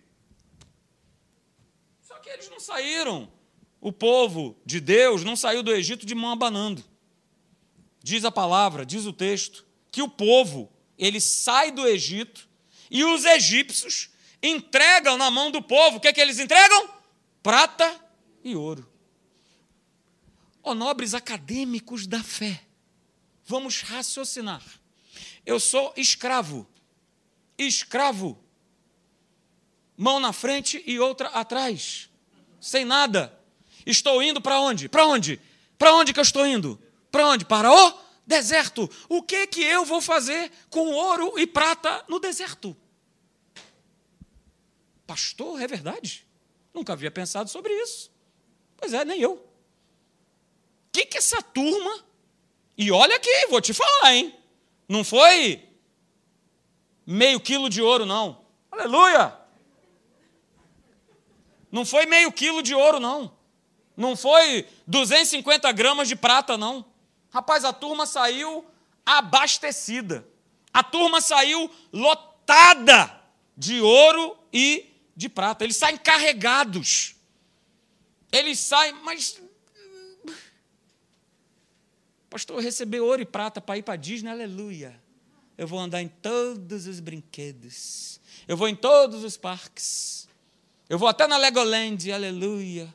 Só 2.03 2.18
que 2.18 2.29
eles 2.31 2.49
não 2.51 2.59
saíram. 2.59 3.33
O 3.81 3.92
povo 3.92 4.59
de 4.64 4.81
Deus 4.81 5.23
não 5.25 5.37
saiu 5.37 5.62
do 5.62 5.70
Egito 5.70 6.07
de 6.07 6.14
mão 6.14 6.33
abanando. 6.33 6.83
Diz 8.03 8.25
a 8.25 8.31
palavra, 8.31 8.87
diz 8.87 9.05
o 9.05 9.12
texto, 9.12 9.64
que 9.92 10.01
o 10.01 10.09
povo, 10.09 10.73
ele 10.97 11.20
sai 11.20 11.70
do 11.70 11.87
Egito 11.87 12.49
e 12.90 13.05
os 13.05 13.27
egípcios 13.27 14.09
entregam 14.44 15.16
na 15.16 15.30
mão 15.30 15.50
do 15.50 15.62
povo. 15.62 15.96
O 15.96 16.00
que 16.00 16.09
é 16.09 16.12
que 16.12 16.20
eles 16.20 16.38
entregam? 16.38 16.90
Prata 17.42 17.98
e 18.44 18.54
ouro. 18.54 18.87
Ó 20.62 20.70
oh, 20.70 20.74
nobres 20.74 21.14
acadêmicos 21.14 22.07
da 22.07 22.22
fé, 22.22 22.62
vamos 23.44 23.80
raciocinar. 23.80 24.62
Eu 25.44 25.61
sou 25.61 25.92
escravo, 25.96 26.66
escravo, 27.59 28.38
mão 29.96 30.18
na 30.18 30.33
frente 30.33 30.83
e 30.87 30.98
outra 30.98 31.28
atrás, 31.28 32.09
sem 32.61 32.85
nada. 32.85 33.38
Estou 33.85 34.22
indo 34.22 34.40
para 34.40 34.59
onde? 34.59 34.88
Para 34.88 35.07
onde? 35.07 35.38
Para 35.76 35.94
onde 35.94 36.14
que 36.14 36.20
eu 36.20 36.22
estou 36.22 36.46
indo? 36.46 36.80
Para 37.11 37.28
onde? 37.28 37.44
Para 37.44 37.70
o 37.70 37.98
deserto. 38.26 38.90
O 39.07 39.22
que 39.22 39.46
que 39.46 39.62
eu 39.62 39.85
vou 39.85 40.00
fazer 40.00 40.50
com 40.70 40.92
ouro 40.92 41.38
e 41.38 41.46
prata 41.46 42.02
no 42.09 42.18
deserto? 42.18 42.74
Pastor, 45.06 45.60
é 45.60 45.66
verdade? 45.66 46.26
Nunca 46.72 46.92
havia 46.92 47.10
pensado 47.10 47.48
sobre 47.50 47.72
isso. 47.72 48.10
Pois 48.76 48.92
é, 48.92 49.04
nem 49.04 49.20
eu 49.20 49.54
que, 50.94 51.04
que 51.06 51.18
essa 51.18 51.42
turma. 51.42 52.04
E 52.78 52.92
olha 52.92 53.16
aqui, 53.16 53.46
vou 53.50 53.60
te 53.60 53.74
falar, 53.74 54.14
hein? 54.14 54.32
Não 54.88 55.02
foi 55.02 55.68
meio 57.04 57.40
quilo 57.40 57.68
de 57.68 57.82
ouro, 57.82 58.06
não. 58.06 58.44
Aleluia! 58.70 59.36
Não 61.70 61.84
foi 61.84 62.06
meio 62.06 62.30
quilo 62.30 62.62
de 62.62 62.74
ouro, 62.74 63.00
não. 63.00 63.36
Não 63.96 64.16
foi 64.16 64.68
250 64.86 65.70
gramas 65.72 66.06
de 66.06 66.14
prata, 66.14 66.56
não. 66.56 66.84
Rapaz, 67.30 67.64
a 67.64 67.72
turma 67.72 68.06
saiu 68.06 68.64
abastecida. 69.04 70.26
A 70.72 70.84
turma 70.84 71.20
saiu 71.20 71.68
lotada 71.92 73.20
de 73.56 73.80
ouro 73.80 74.36
e 74.52 74.93
de 75.16 75.29
prata. 75.29 75.64
Eles 75.64 75.77
saem 75.77 75.96
carregados. 75.96 77.16
Eles 78.33 78.59
saem, 78.59 78.92
mas 79.03 79.40
Pastor, 82.35 82.61
receber 82.61 82.98
ouro 82.98 83.22
e 83.22 83.24
prata 83.24 83.61
para 83.61 83.79
ir 83.79 83.85
para 83.85 83.94
Disney, 83.94 84.29
aleluia. 84.29 85.00
Eu 85.57 85.68
vou 85.68 85.79
andar 85.79 86.03
em 86.03 86.09
todos 86.09 86.88
os 86.88 86.98
brinquedos. 86.98 88.20
Eu 88.48 88.57
vou 88.57 88.66
em 88.66 88.74
todos 88.74 89.22
os 89.22 89.37
parques. 89.37 90.29
Eu 90.88 90.98
vou 90.98 91.07
até 91.07 91.29
na 91.29 91.37
Legoland, 91.37 92.11
aleluia. 92.11 92.92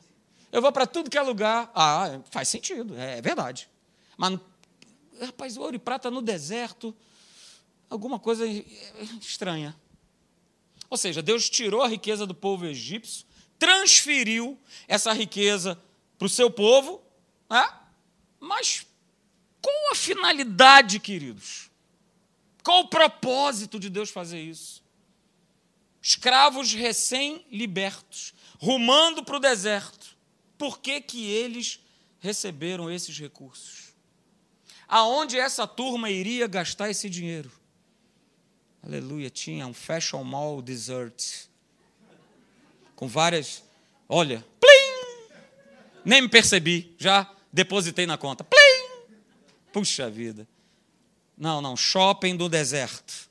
Eu 0.52 0.60
vou 0.60 0.70
para 0.70 0.86
tudo 0.86 1.08
que 1.08 1.16
é 1.16 1.22
lugar. 1.22 1.72
Ah, 1.74 2.20
faz 2.30 2.48
sentido, 2.48 2.94
é 2.98 3.22
verdade. 3.22 3.66
Mas, 4.14 4.38
rapaz, 5.18 5.56
ouro 5.56 5.74
e 5.74 5.78
prata 5.78 6.10
no 6.10 6.20
deserto, 6.20 6.94
alguma 7.88 8.18
coisa 8.18 8.44
estranha. 9.22 9.74
Ou 10.90 10.96
seja, 10.96 11.22
Deus 11.22 11.48
tirou 11.48 11.82
a 11.82 11.88
riqueza 11.88 12.26
do 12.26 12.34
povo 12.34 12.66
egípcio, 12.66 13.24
transferiu 13.58 14.58
essa 14.88 15.12
riqueza 15.12 15.80
para 16.18 16.26
o 16.26 16.28
seu 16.28 16.50
povo, 16.50 17.00
né? 17.48 17.72
mas 18.40 18.84
qual 19.62 19.92
a 19.92 19.94
finalidade, 19.94 20.98
queridos? 20.98 21.70
Qual 22.64 22.80
o 22.80 22.88
propósito 22.88 23.78
de 23.78 23.88
Deus 23.88 24.10
fazer 24.10 24.40
isso? 24.40 24.82
Escravos 26.02 26.72
recém-libertos, 26.72 28.34
rumando 28.58 29.22
para 29.22 29.36
o 29.36 29.40
deserto. 29.40 30.16
Por 30.58 30.80
que, 30.80 31.00
que 31.00 31.30
eles 31.30 31.78
receberam 32.18 32.90
esses 32.90 33.16
recursos? 33.18 33.94
Aonde 34.88 35.38
essa 35.38 35.66
turma 35.66 36.10
iria 36.10 36.46
gastar 36.46 36.90
esse 36.90 37.08
dinheiro? 37.08 37.59
Aleluia, 38.82 39.28
tinha 39.28 39.66
um 39.66 39.74
Fashion 39.74 40.24
Mall 40.24 40.62
Dessert. 40.62 41.48
Com 42.96 43.06
várias. 43.06 43.62
Olha, 44.08 44.44
plim! 44.58 45.30
Nem 46.04 46.22
me 46.22 46.28
percebi, 46.28 46.94
já 46.98 47.30
depositei 47.52 48.06
na 48.06 48.16
conta. 48.16 48.42
Plim! 48.42 49.08
Puxa 49.72 50.10
vida. 50.10 50.48
Não, 51.36 51.60
não, 51.60 51.76
shopping 51.76 52.36
do 52.36 52.48
deserto. 52.48 53.30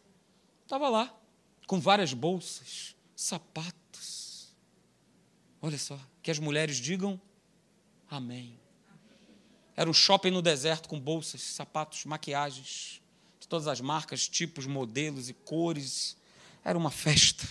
Estava 0.64 0.88
lá, 0.90 1.16
com 1.68 1.80
várias 1.80 2.14
bolsas, 2.14 2.96
sapatos. 3.16 4.54
Olha 5.62 5.78
só, 5.78 6.00
que 6.22 6.32
as 6.32 6.40
mulheres 6.40 6.78
digam 6.78 7.20
amém. 8.10 8.58
Era 9.76 9.90
um 9.90 9.94
shopping 9.94 10.32
no 10.32 10.42
deserto 10.42 10.90
com 10.90 11.00
bolsas, 11.00 11.42
sapatos, 11.42 12.06
maquiagens, 12.06 12.99
todas 13.50 13.68
as 13.68 13.82
marcas, 13.82 14.28
tipos, 14.30 14.66
modelos 14.66 15.28
e 15.28 15.34
cores. 15.34 16.16
Era 16.64 16.78
uma 16.78 16.92
festa. 16.92 17.48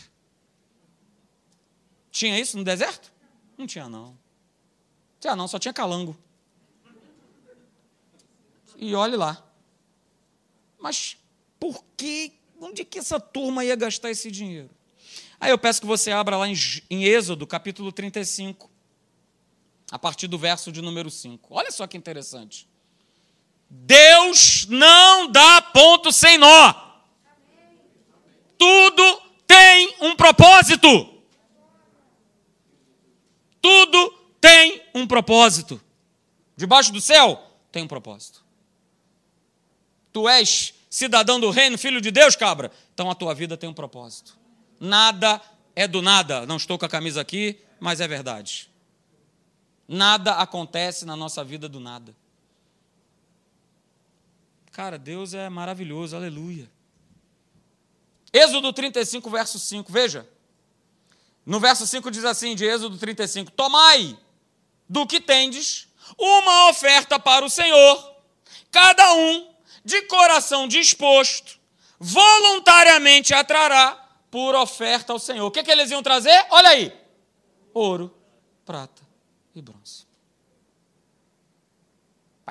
Tinha 2.11 2.39
isso 2.39 2.57
no 2.57 2.65
deserto? 2.65 3.13
Não 3.59 3.67
tinha, 3.67 3.89
não. 3.89 4.17
Tinha, 5.21 5.37
não, 5.37 5.49
só 5.49 5.59
tinha 5.59 5.75
calango 5.75 6.17
e 8.79 8.95
olhe 8.95 9.17
lá. 9.17 9.45
Mas 10.79 11.17
por 11.59 11.85
que, 11.97 12.33
onde 12.61 12.85
que 12.85 13.01
essa 13.01 13.19
turma 13.19 13.65
ia 13.65 13.75
gastar 13.75 14.11
esse 14.11 14.31
dinheiro? 14.31 14.71
Aí 15.41 15.51
eu 15.51 15.59
peço 15.59 15.81
que 15.81 15.87
você 15.87 16.13
abra 16.13 16.37
lá 16.37 16.49
em, 16.49 16.55
em 16.89 17.05
Êxodo, 17.05 17.47
capítulo 17.47 17.91
35, 17.93 18.71
a 19.91 19.99
partir 19.99 20.29
do 20.29 20.39
verso 20.39 20.71
de 20.71 20.81
número 20.81 21.11
5. 21.11 21.53
Olha 21.53 21.71
só 21.71 21.87
que 21.87 21.97
interessante. 21.97 22.69
Deus 23.71 24.67
não 24.69 25.31
dá 25.31 25.61
ponto 25.61 26.11
sem 26.13 26.39
nó. 26.39 26.75
Tudo 28.57 29.23
tem 29.47 29.95
um 30.01 30.17
propósito. 30.17 30.89
Tudo 33.61 34.11
tem 34.41 34.83
um 34.95 35.07
propósito. 35.07 35.81
Debaixo 36.57 36.93
do 36.93 37.01
céu 37.01 37.43
tem 37.71 37.83
um 37.83 37.89
propósito. 37.89 38.45
Tu 40.13 40.29
és 40.29 40.75
cidadão 40.91 41.39
do 41.39 41.51
reino, 41.51 41.79
filho 41.79 42.01
de 42.01 42.11
Deus, 42.11 42.35
cabra? 42.35 42.73
Então 42.95 43.11
a 43.11 43.15
tua 43.15 43.35
vida 43.35 43.57
tem 43.57 43.69
um 43.69 43.75
propósito. 43.75 44.37
Nada 44.81 45.41
é 45.77 45.87
do 45.87 46.03
nada. 46.03 46.47
Não 46.47 46.57
estou 46.57 46.79
com 46.79 46.87
a 46.87 46.89
camisa 46.89 47.21
aqui, 47.21 47.61
mas 47.79 48.01
é 48.01 48.09
verdade. 48.09 48.69
Nada 49.87 50.35
acontece 50.35 51.05
na 51.05 51.15
nossa 51.15 51.45
vida 51.45 51.69
do 51.69 51.79
nada. 51.79 52.15
Cara, 54.79 54.97
Deus 54.97 55.35
é 55.35 55.49
maravilhoso, 55.49 56.15
aleluia. 56.15 56.71
Êxodo 58.33 58.73
35, 58.73 59.29
verso 59.29 59.59
5, 59.59 59.93
veja. 59.93 60.25
No 61.45 61.59
verso 61.59 61.85
5 61.85 62.09
diz 62.13 62.25
assim, 62.25 62.55
de 62.55 62.65
Êxodo 62.65 62.97
35: 62.97 63.51
Tomai 63.51 64.17
do 64.89 65.05
que 65.05 65.21
tendes 65.21 65.89
uma 66.17 66.71
oferta 66.71 67.19
para 67.19 67.45
o 67.45 67.51
Senhor, 67.51 68.23
cada 68.71 69.15
um 69.15 69.53
de 69.85 70.03
coração 70.03 70.69
disposto, 70.69 71.59
voluntariamente 71.99 73.35
atrará 73.35 73.97
por 74.31 74.55
oferta 74.55 75.13
ao 75.13 75.19
Senhor. 75.19 75.45
O 75.45 75.51
que, 75.51 75.65
que 75.65 75.73
eles 75.73 75.91
iam 75.91 76.05
trazer? 76.05 76.47
Olha 76.51 76.69
aí: 76.69 76.97
ouro, 77.75 78.17
prata 78.65 79.03
e 79.57 79.61
bronze. 79.61 80.08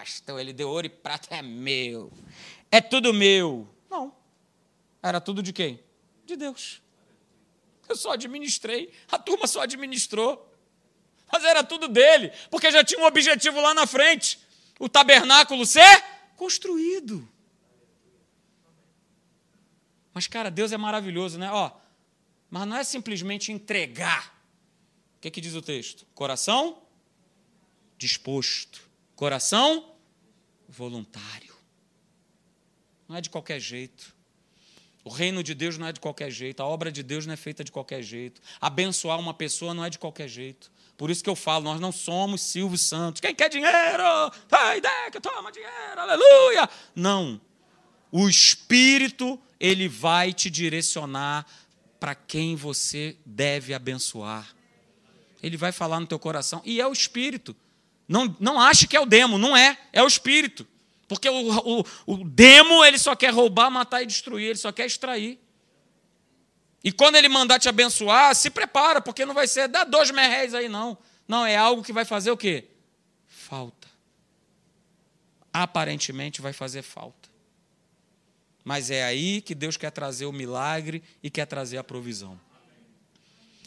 Pastor, 0.07 0.39
ele 0.39 0.53
deu 0.53 0.69
ouro 0.69 0.87
e 0.87 0.89
prata, 0.89 1.35
é 1.35 1.41
meu. 1.41 2.09
É 2.71 2.79
tudo 2.79 3.13
meu. 3.13 3.67
Não. 3.89 4.15
Era 5.03 5.19
tudo 5.19 5.43
de 5.43 5.51
quem? 5.51 5.83
De 6.25 6.37
Deus. 6.37 6.81
Eu 7.89 7.95
só 7.97 8.13
administrei, 8.13 8.89
a 9.11 9.19
turma 9.19 9.47
só 9.47 9.61
administrou. 9.61 10.49
Mas 11.29 11.43
era 11.43 11.61
tudo 11.61 11.89
dele, 11.89 12.31
porque 12.49 12.71
já 12.71 12.85
tinha 12.85 13.01
um 13.01 13.05
objetivo 13.05 13.59
lá 13.59 13.73
na 13.73 13.85
frente: 13.85 14.39
o 14.79 14.87
tabernáculo 14.87 15.65
ser 15.65 16.01
construído. 16.37 17.27
Mas, 20.13 20.25
cara, 20.25 20.49
Deus 20.49 20.71
é 20.71 20.77
maravilhoso, 20.77 21.37
né? 21.37 21.51
Ó, 21.51 21.69
mas 22.49 22.65
não 22.65 22.77
é 22.77 22.83
simplesmente 22.85 23.51
entregar. 23.51 24.41
O 25.17 25.19
que, 25.19 25.29
que 25.29 25.41
diz 25.41 25.53
o 25.53 25.61
texto? 25.61 26.07
Coração 26.15 26.81
disposto. 27.97 28.89
Coração 29.13 29.96
voluntário. 30.67 31.55
Não 33.07 33.15
é 33.15 33.21
de 33.21 33.29
qualquer 33.29 33.59
jeito. 33.59 34.15
O 35.03 35.09
reino 35.09 35.41
de 35.41 35.53
Deus 35.53 35.77
não 35.77 35.87
é 35.87 35.93
de 35.93 36.01
qualquer 36.01 36.29
jeito, 36.29 36.61
a 36.61 36.65
obra 36.65 36.91
de 36.91 37.01
Deus 37.01 37.25
não 37.25 37.33
é 37.33 37.37
feita 37.37 37.63
de 37.63 37.71
qualquer 37.71 38.03
jeito. 38.03 38.41
Abençoar 38.59 39.17
uma 39.17 39.33
pessoa 39.33 39.73
não 39.73 39.85
é 39.85 39.89
de 39.89 39.97
qualquer 39.97 40.27
jeito. 40.27 40.69
Por 40.97 41.09
isso 41.09 41.23
que 41.23 41.29
eu 41.29 41.35
falo, 41.35 41.63
nós 41.63 41.79
não 41.79 41.91
somos 41.91 42.41
Silvio 42.41 42.77
Santos. 42.77 43.21
Quem 43.21 43.33
quer 43.33 43.49
dinheiro? 43.49 44.03
Vai, 44.49 44.81
Deca, 44.81 45.21
toma 45.21 45.51
dinheiro, 45.51 45.97
aleluia. 45.97 46.69
Não. 46.93 47.39
O 48.11 48.27
Espírito, 48.27 49.39
ele 49.59 49.87
vai 49.87 50.33
te 50.33 50.49
direcionar 50.49 51.45
para 51.99 52.13
quem 52.13 52.55
você 52.55 53.15
deve 53.25 53.73
abençoar. 53.73 54.53
Ele 55.41 55.55
vai 55.55 55.71
falar 55.71 55.99
no 55.99 56.07
teu 56.07 56.19
coração. 56.19 56.61
E 56.65 56.81
é 56.81 56.87
o 56.87 56.91
Espírito. 56.91 57.55
Não, 58.07 58.35
não 58.39 58.59
ache 58.59 58.87
que 58.87 58.95
é 58.95 58.99
o 58.99 59.05
demo, 59.05 59.37
não 59.37 59.55
é. 59.55 59.77
É 59.91 60.01
o 60.01 60.07
Espírito. 60.07 60.65
Porque 61.07 61.29
o, 61.29 61.79
o, 61.79 61.85
o 62.05 62.23
demo, 62.23 62.83
ele 62.83 62.97
só 62.97 63.15
quer 63.15 63.33
roubar, 63.33 63.69
matar 63.69 64.01
e 64.01 64.05
destruir, 64.05 64.49
ele 64.49 64.59
só 64.59 64.71
quer 64.71 64.85
extrair. 64.85 65.39
E 66.83 66.91
quando 66.91 67.15
ele 67.15 67.27
mandar 67.27 67.59
te 67.59 67.67
abençoar, 67.67 68.33
se 68.35 68.49
prepara, 68.49 69.01
porque 69.01 69.25
não 69.25 69.33
vai 69.33 69.47
ser, 69.47 69.67
dá 69.67 69.83
dois 69.83 70.11
merréis 70.11 70.53
aí, 70.53 70.69
não. 70.69 70.97
Não, 71.27 71.45
é 71.45 71.57
algo 71.57 71.83
que 71.83 71.91
vai 71.91 72.05
fazer 72.05 72.31
o 72.31 72.37
quê? 72.37 72.65
Falta. 73.25 73.87
Aparentemente 75.51 76.41
vai 76.41 76.53
fazer 76.53 76.81
falta. 76.81 77.27
Mas 78.63 78.91
é 78.91 79.03
aí 79.03 79.41
que 79.41 79.55
Deus 79.55 79.75
quer 79.75 79.91
trazer 79.91 80.25
o 80.25 80.31
milagre 80.31 81.01
e 81.23 81.29
quer 81.29 81.45
trazer 81.45 81.77
a 81.77 81.83
provisão. 81.83 82.39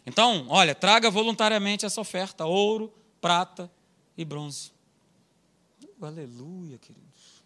Então, 0.07 0.47
olha, 0.49 0.75
traga 0.75 1.11
voluntariamente 1.11 1.85
essa 1.85 2.01
oferta: 2.01 2.45
ouro, 2.45 2.93
prata 3.21 3.71
e 4.21 4.25
bronze. 4.25 4.71
Uh, 5.83 6.05
aleluia, 6.05 6.77
queridos. 6.77 7.43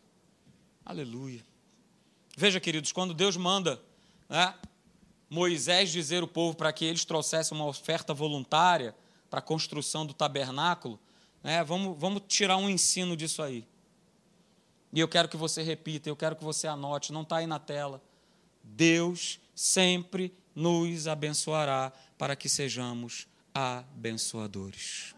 Aleluia. 0.85 1.41
Veja, 2.37 2.59
queridos, 2.59 2.91
quando 2.91 3.15
Deus 3.15 3.37
manda 3.37 3.81
né, 4.29 4.53
Moisés 5.31 5.91
dizer 5.91 6.25
o 6.25 6.29
povo 6.29 6.57
para 6.57 6.73
que 6.73 6.85
eles 6.85 7.05
trouxessem 7.05 7.57
uma 7.57 7.67
oferta 7.67 8.13
voluntária 8.13 8.93
para 9.31 9.39
a 9.39 9.43
construção 9.43 10.05
do 10.05 10.13
tabernáculo, 10.13 10.99
né, 11.45 11.63
vamos, 11.63 11.97
vamos 11.97 12.23
tirar 12.27 12.57
um 12.57 12.69
ensino 12.69 13.17
disso 13.17 13.41
aí. 13.41 13.65
E 14.93 14.99
eu 14.99 15.07
quero 15.07 15.29
que 15.29 15.37
você 15.37 15.63
repita, 15.63 16.09
eu 16.09 16.17
quero 16.17 16.35
que 16.35 16.43
você 16.43 16.67
anote, 16.67 17.13
não 17.13 17.23
está 17.23 17.37
aí 17.37 17.47
na 17.47 17.61
tela. 17.61 18.03
Deus 18.65 19.39
sempre 19.55 20.35
nos 20.57 21.07
abençoará 21.07 21.93
para 22.19 22.35
que 22.35 22.49
sejamos 22.49 23.29
abençoadores. 23.55 25.14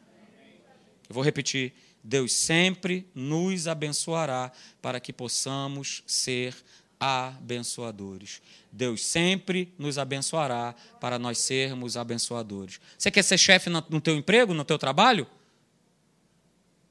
Eu 1.09 1.15
vou 1.15 1.23
repetir. 1.23 1.73
Deus 2.03 2.33
sempre 2.33 3.07
nos 3.15 3.67
abençoará 3.67 4.53
para 4.81 5.01
que 5.01 5.13
possamos 5.13 6.03
ser 6.07 6.55
abençoadores. 6.99 8.41
Deus 8.71 9.05
sempre 9.05 9.73
nos 9.79 9.99
abençoará 9.99 10.75
para 11.01 11.19
nós 11.19 11.39
sermos 11.39 11.97
abençoadores. 11.97 12.81
Você 12.97 13.11
quer 13.11 13.23
ser 13.23 13.39
chefe 13.39 13.69
no 13.69 14.01
teu 14.01 14.17
emprego, 14.17 14.55
no 14.55 14.65
teu 14.65 14.79
trabalho? 14.79 15.27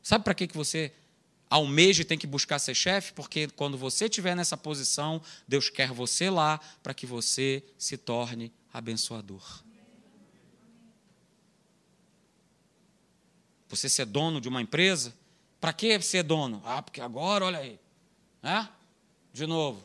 Sabe 0.01 0.23
para 0.23 0.35
que 0.35 0.47
você 0.53 0.91
almeja 1.49 2.01
e 2.01 2.05
tem 2.05 2.17
que 2.17 2.27
buscar 2.27 2.59
ser 2.59 2.75
chefe, 2.75 3.13
porque 3.13 3.47
quando 3.47 3.77
você 3.77 4.05
estiver 4.05 4.35
nessa 4.35 4.57
posição, 4.57 5.21
Deus 5.47 5.69
quer 5.69 5.91
você 5.91 6.29
lá 6.29 6.59
para 6.83 6.93
que 6.93 7.05
você 7.05 7.63
se 7.77 7.97
torne 7.97 8.51
abençoador. 8.73 9.64
Você 13.67 13.89
ser 13.89 14.05
dono 14.05 14.39
de 14.39 14.47
uma 14.47 14.61
empresa, 14.61 15.13
para 15.59 15.73
que 15.73 15.99
ser 16.01 16.23
dono? 16.23 16.61
Ah, 16.65 16.81
porque 16.81 17.01
agora, 17.01 17.45
olha 17.45 17.59
aí, 17.59 17.79
né? 18.41 18.69
De 19.33 19.45
novo. 19.45 19.83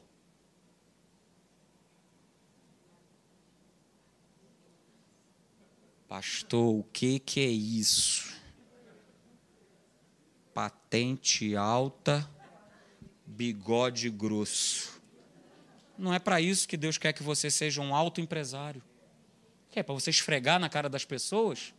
Pastor, 6.07 6.75
o 6.75 6.85
que, 6.93 7.19
que 7.21 7.41
é 7.41 7.49
isso? 7.49 8.41
patente 10.61 11.57
alta, 11.57 12.29
bigode 13.25 14.11
grosso. 14.11 15.01
Não 15.97 16.13
é 16.13 16.19
para 16.19 16.41
isso 16.41 16.69
que 16.69 16.77
Deus 16.77 16.99
quer 16.99 17.13
que 17.13 17.23
você 17.23 17.51
seja 17.51 17.81
um 17.81 17.95
alto 17.95 18.21
empresário. 18.21 18.83
Que 19.71 19.81
é 19.81 19.83
para 19.83 19.95
você 19.95 20.11
esfregar 20.11 20.59
na 20.59 20.69
cara 20.69 20.89
das 20.89 21.05
pessoas? 21.05 21.73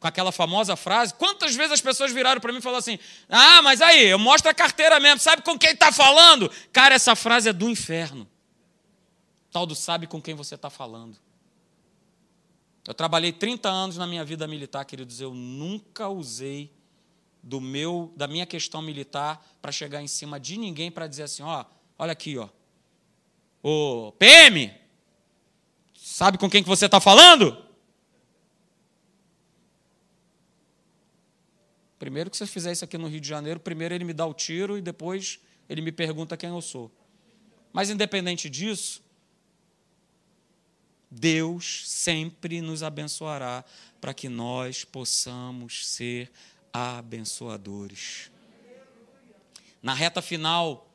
Com 0.00 0.08
aquela 0.08 0.32
famosa 0.32 0.74
frase, 0.76 1.12
quantas 1.12 1.54
vezes 1.54 1.72
as 1.72 1.80
pessoas 1.80 2.10
viraram 2.10 2.40
para 2.40 2.50
mim 2.50 2.58
e 2.58 2.62
falaram 2.62 2.78
assim: 2.78 2.98
Ah, 3.28 3.60
mas 3.60 3.82
aí, 3.82 4.06
eu 4.06 4.18
mostro 4.18 4.50
a 4.50 4.54
carteira 4.54 4.98
mesmo, 4.98 5.20
sabe 5.20 5.42
com 5.42 5.58
quem 5.58 5.72
está 5.72 5.92
falando? 5.92 6.50
Cara, 6.72 6.94
essa 6.94 7.14
frase 7.14 7.50
é 7.50 7.52
do 7.52 7.68
inferno. 7.68 8.26
Tal 9.52 9.66
do 9.66 9.74
sabe 9.74 10.06
com 10.06 10.20
quem 10.20 10.34
você 10.34 10.54
está 10.54 10.70
falando. 10.70 11.18
Eu 12.88 12.94
trabalhei 12.94 13.30
30 13.30 13.68
anos 13.68 13.98
na 13.98 14.06
minha 14.06 14.24
vida 14.24 14.46
militar, 14.46 14.86
queridos, 14.86 15.20
eu 15.20 15.34
nunca 15.34 16.08
usei 16.08 16.72
do 17.42 17.60
meu 17.60 18.12
da 18.16 18.26
minha 18.26 18.46
questão 18.46 18.80
militar 18.80 19.44
para 19.60 19.70
chegar 19.70 20.02
em 20.02 20.06
cima 20.06 20.40
de 20.40 20.56
ninguém 20.56 20.90
para 20.90 21.06
dizer 21.06 21.24
assim, 21.24 21.42
ó, 21.42 21.64
olha 21.98 22.12
aqui, 22.12 22.38
ó. 22.38 22.48
O 23.62 24.12
PM, 24.12 24.72
sabe 25.94 26.38
com 26.38 26.48
quem 26.48 26.62
que 26.62 26.68
você 26.68 26.86
está 26.86 27.00
falando? 27.00 27.69
Primeiro 32.00 32.30
que 32.30 32.36
você 32.38 32.46
fizer 32.46 32.72
isso 32.72 32.82
aqui 32.82 32.96
no 32.96 33.08
Rio 33.08 33.20
de 33.20 33.28
Janeiro, 33.28 33.60
primeiro 33.60 33.94
ele 33.94 34.04
me 34.04 34.14
dá 34.14 34.24
o 34.24 34.32
tiro 34.32 34.78
e 34.78 34.80
depois 34.80 35.38
ele 35.68 35.82
me 35.82 35.92
pergunta 35.92 36.34
quem 36.34 36.48
eu 36.48 36.62
sou. 36.62 36.90
Mas 37.74 37.90
independente 37.90 38.48
disso, 38.48 39.02
Deus 41.10 41.86
sempre 41.86 42.62
nos 42.62 42.82
abençoará 42.82 43.62
para 44.00 44.14
que 44.14 44.30
nós 44.30 44.82
possamos 44.82 45.86
ser 45.88 46.32
abençoadores. 46.72 48.30
Na 49.82 49.92
reta 49.92 50.22
final, 50.22 50.90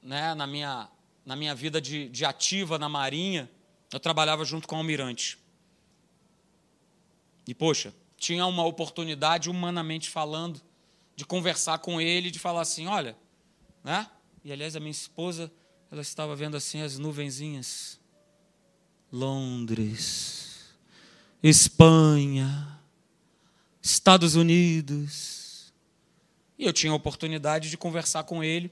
né, 0.00 0.36
na, 0.36 0.46
minha, 0.46 0.88
na 1.24 1.34
minha 1.34 1.54
vida 1.54 1.80
de, 1.80 2.08
de 2.10 2.24
ativa 2.24 2.78
na 2.78 2.88
Marinha, 2.88 3.50
eu 3.92 3.98
trabalhava 3.98 4.44
junto 4.44 4.68
com 4.68 4.76
o 4.76 4.78
almirante. 4.78 5.36
E, 7.44 7.52
poxa, 7.52 7.92
tinha 8.16 8.46
uma 8.46 8.64
oportunidade, 8.64 9.50
humanamente 9.50 10.08
falando, 10.08 10.60
de 11.14 11.24
conversar 11.24 11.78
com 11.78 12.00
ele, 12.00 12.30
de 12.30 12.38
falar 12.38 12.62
assim: 12.62 12.86
olha, 12.86 13.16
né? 13.84 14.08
E 14.44 14.52
aliás, 14.52 14.76
a 14.76 14.80
minha 14.80 14.90
esposa, 14.90 15.50
ela 15.90 16.02
estava 16.02 16.34
vendo 16.36 16.56
assim 16.56 16.82
as 16.82 16.98
nuvenzinhas. 16.98 18.00
Londres, 19.12 20.74
Espanha, 21.42 22.80
Estados 23.82 24.34
Unidos. 24.34 25.72
E 26.58 26.64
eu 26.64 26.72
tinha 26.72 26.92
a 26.92 26.96
oportunidade 26.96 27.70
de 27.70 27.76
conversar 27.76 28.24
com 28.24 28.42
ele 28.42 28.70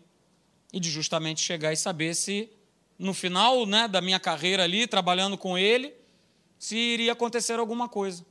e 0.72 0.80
de 0.80 0.90
justamente 0.90 1.40
chegar 1.40 1.72
e 1.72 1.76
saber 1.76 2.14
se, 2.14 2.50
no 2.98 3.14
final 3.14 3.64
né, 3.64 3.87
da 3.87 4.00
minha 4.00 4.18
carreira 4.18 4.64
ali, 4.64 4.87
trabalhando 4.87 5.38
com 5.38 5.57
ele, 5.57 5.94
se 6.59 6.76
iria 6.76 7.12
acontecer 7.12 7.59
alguma 7.59 7.88
coisa. 7.88 8.24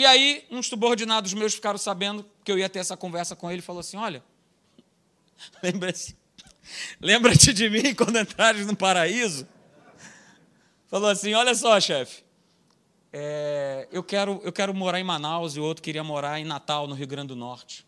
E 0.00 0.06
aí, 0.06 0.46
uns 0.50 0.66
subordinados 0.66 1.34
meus 1.34 1.52
ficaram 1.52 1.76
sabendo 1.76 2.24
que 2.42 2.50
eu 2.50 2.58
ia 2.58 2.70
ter 2.70 2.78
essa 2.78 2.96
conversa 2.96 3.36
com 3.36 3.50
ele 3.50 3.58
e 3.58 3.62
falou 3.62 3.80
assim: 3.80 3.98
Olha, 3.98 4.24
lembra-te 5.62 6.16
lembra 6.98 7.36
de 7.36 7.68
mim 7.68 7.94
quando 7.94 8.18
entrares 8.18 8.66
no 8.66 8.74
paraíso? 8.74 9.46
Falou 10.86 11.10
assim: 11.10 11.34
Olha 11.34 11.54
só, 11.54 11.78
chefe, 11.78 12.24
é, 13.12 13.88
eu, 13.92 14.02
quero, 14.02 14.40
eu 14.42 14.50
quero 14.50 14.72
morar 14.72 14.98
em 14.98 15.04
Manaus 15.04 15.54
e 15.54 15.60
o 15.60 15.64
outro 15.64 15.82
queria 15.82 16.02
morar 16.02 16.40
em 16.40 16.46
Natal, 16.46 16.86
no 16.86 16.94
Rio 16.94 17.06
Grande 17.06 17.28
do 17.28 17.36
Norte. 17.36 17.86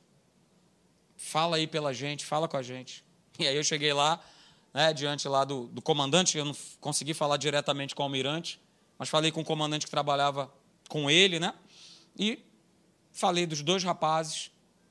Fala 1.16 1.57
aí 1.57 1.66
pela 1.66 1.94
gente, 1.94 2.27
fala 2.27 2.46
com 2.46 2.59
a 2.59 2.62
gente. 2.62 3.03
E 3.38 3.48
aí 3.48 3.57
eu 3.57 3.64
cheguei 3.64 3.94
lá, 3.94 4.20
né, 4.75 4.92
diante 4.92 5.27
lá 5.27 5.46
do, 5.46 5.66
do 5.68 5.81
comandante, 5.81 6.37
eu 6.37 6.44
não 6.44 6.55
consegui 6.79 7.14
falar 7.14 7.38
diretamente 7.38 7.94
com 7.94 8.03
o 8.03 8.05
almirante, 8.05 8.61
mas 8.98 9.09
falei 9.09 9.33
com 9.33 9.40
o 9.40 9.44
comandante 9.46 9.87
que 9.87 9.90
trabalhava 9.90 10.53
com 10.90 11.11
ele, 11.11 11.40
né? 11.40 11.55
E 12.19 12.44
falei 13.10 13.46
dos 13.46 13.63
dois 13.63 13.83
rapazes. 13.83 14.50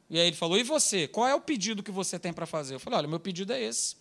E 0.10 0.20
aí 0.20 0.28
ele 0.28 0.36
falou: 0.36 0.58
E 0.58 0.64
você? 0.64 1.08
Qual 1.08 1.28
é 1.28 1.34
o 1.36 1.42
pedido 1.42 1.82
que 1.82 1.92
você 1.92 2.20
tem 2.20 2.34
para 2.34 2.46
fazer? 2.46 2.76
Eu 2.76 2.80
falei: 2.80 3.00
Olha, 3.00 3.08
meu 3.08 3.20
pedido 3.20 3.54
é 3.54 3.62
esse. 3.62 3.96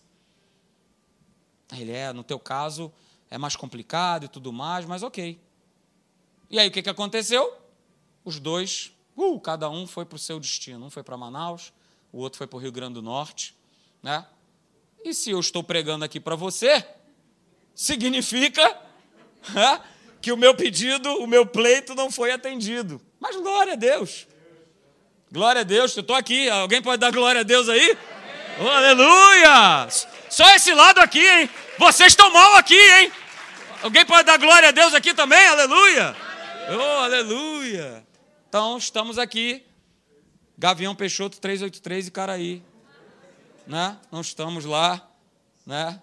Ele 1.71 1.91
é, 1.91 2.11
no 2.11 2.23
teu 2.23 2.39
caso 2.39 2.91
é 3.29 3.37
mais 3.37 3.55
complicado 3.55 4.25
e 4.25 4.27
tudo 4.27 4.51
mais, 4.51 4.85
mas 4.85 5.03
ok. 5.03 5.39
E 6.49 6.59
aí 6.59 6.67
o 6.67 6.71
que, 6.71 6.81
que 6.81 6.89
aconteceu? 6.89 7.57
Os 8.25 8.39
dois, 8.39 8.91
uh, 9.15 9.39
cada 9.39 9.69
um 9.69 9.87
foi 9.87 10.05
para 10.05 10.17
o 10.17 10.19
seu 10.19 10.37
destino. 10.37 10.85
Um 10.85 10.89
foi 10.89 11.01
para 11.01 11.15
Manaus, 11.15 11.71
o 12.11 12.19
outro 12.19 12.37
foi 12.37 12.45
para 12.45 12.57
o 12.57 12.59
Rio 12.59 12.73
Grande 12.73 12.95
do 12.95 13.01
Norte. 13.01 13.55
Né? 14.03 14.25
E 15.03 15.13
se 15.13 15.31
eu 15.31 15.39
estou 15.39 15.63
pregando 15.63 16.03
aqui 16.03 16.19
para 16.19 16.35
você, 16.35 16.85
significa 17.73 18.61
né, 19.53 19.81
que 20.21 20.31
o 20.33 20.37
meu 20.37 20.53
pedido, 20.53 21.09
o 21.23 21.25
meu 21.25 21.45
pleito 21.45 21.95
não 21.95 22.11
foi 22.11 22.31
atendido. 22.31 23.01
Mas 23.21 23.35
glória 23.35 23.73
a 23.73 23.75
Deus. 23.75 24.27
Glória 25.31 25.61
a 25.61 25.63
Deus, 25.63 25.95
eu 25.95 26.01
estou 26.01 26.15
aqui. 26.15 26.49
Alguém 26.49 26.81
pode 26.81 26.99
dar 26.99 27.11
glória 27.11 27.41
a 27.41 27.43
Deus 27.43 27.69
aí? 27.69 27.95
Oh, 28.59 28.67
aleluia! 28.67 29.87
Só 30.27 30.49
esse 30.55 30.73
lado 30.73 30.99
aqui, 30.99 31.25
hein? 31.25 31.49
Vocês 31.77 32.11
estão 32.13 32.33
mal 32.33 32.55
aqui, 32.55 32.77
hein? 32.77 33.11
Alguém 33.83 34.05
pode 34.05 34.23
dar 34.23 34.37
glória 34.37 34.69
a 34.69 34.71
Deus 34.71 34.93
aqui 34.95 35.13
também? 35.13 35.45
Aleluia! 35.47 36.15
Oh, 36.69 37.03
aleluia! 37.03 38.03
Então, 38.49 38.75
estamos 38.77 39.19
aqui. 39.19 39.63
Gavião 40.57 40.95
Peixoto 40.95 41.39
383 41.39 42.07
e 42.07 42.11
Caraí. 42.11 42.63
Né? 43.67 43.97
Não 44.11 44.21
estamos 44.21 44.65
lá, 44.65 45.07
né? 45.65 46.01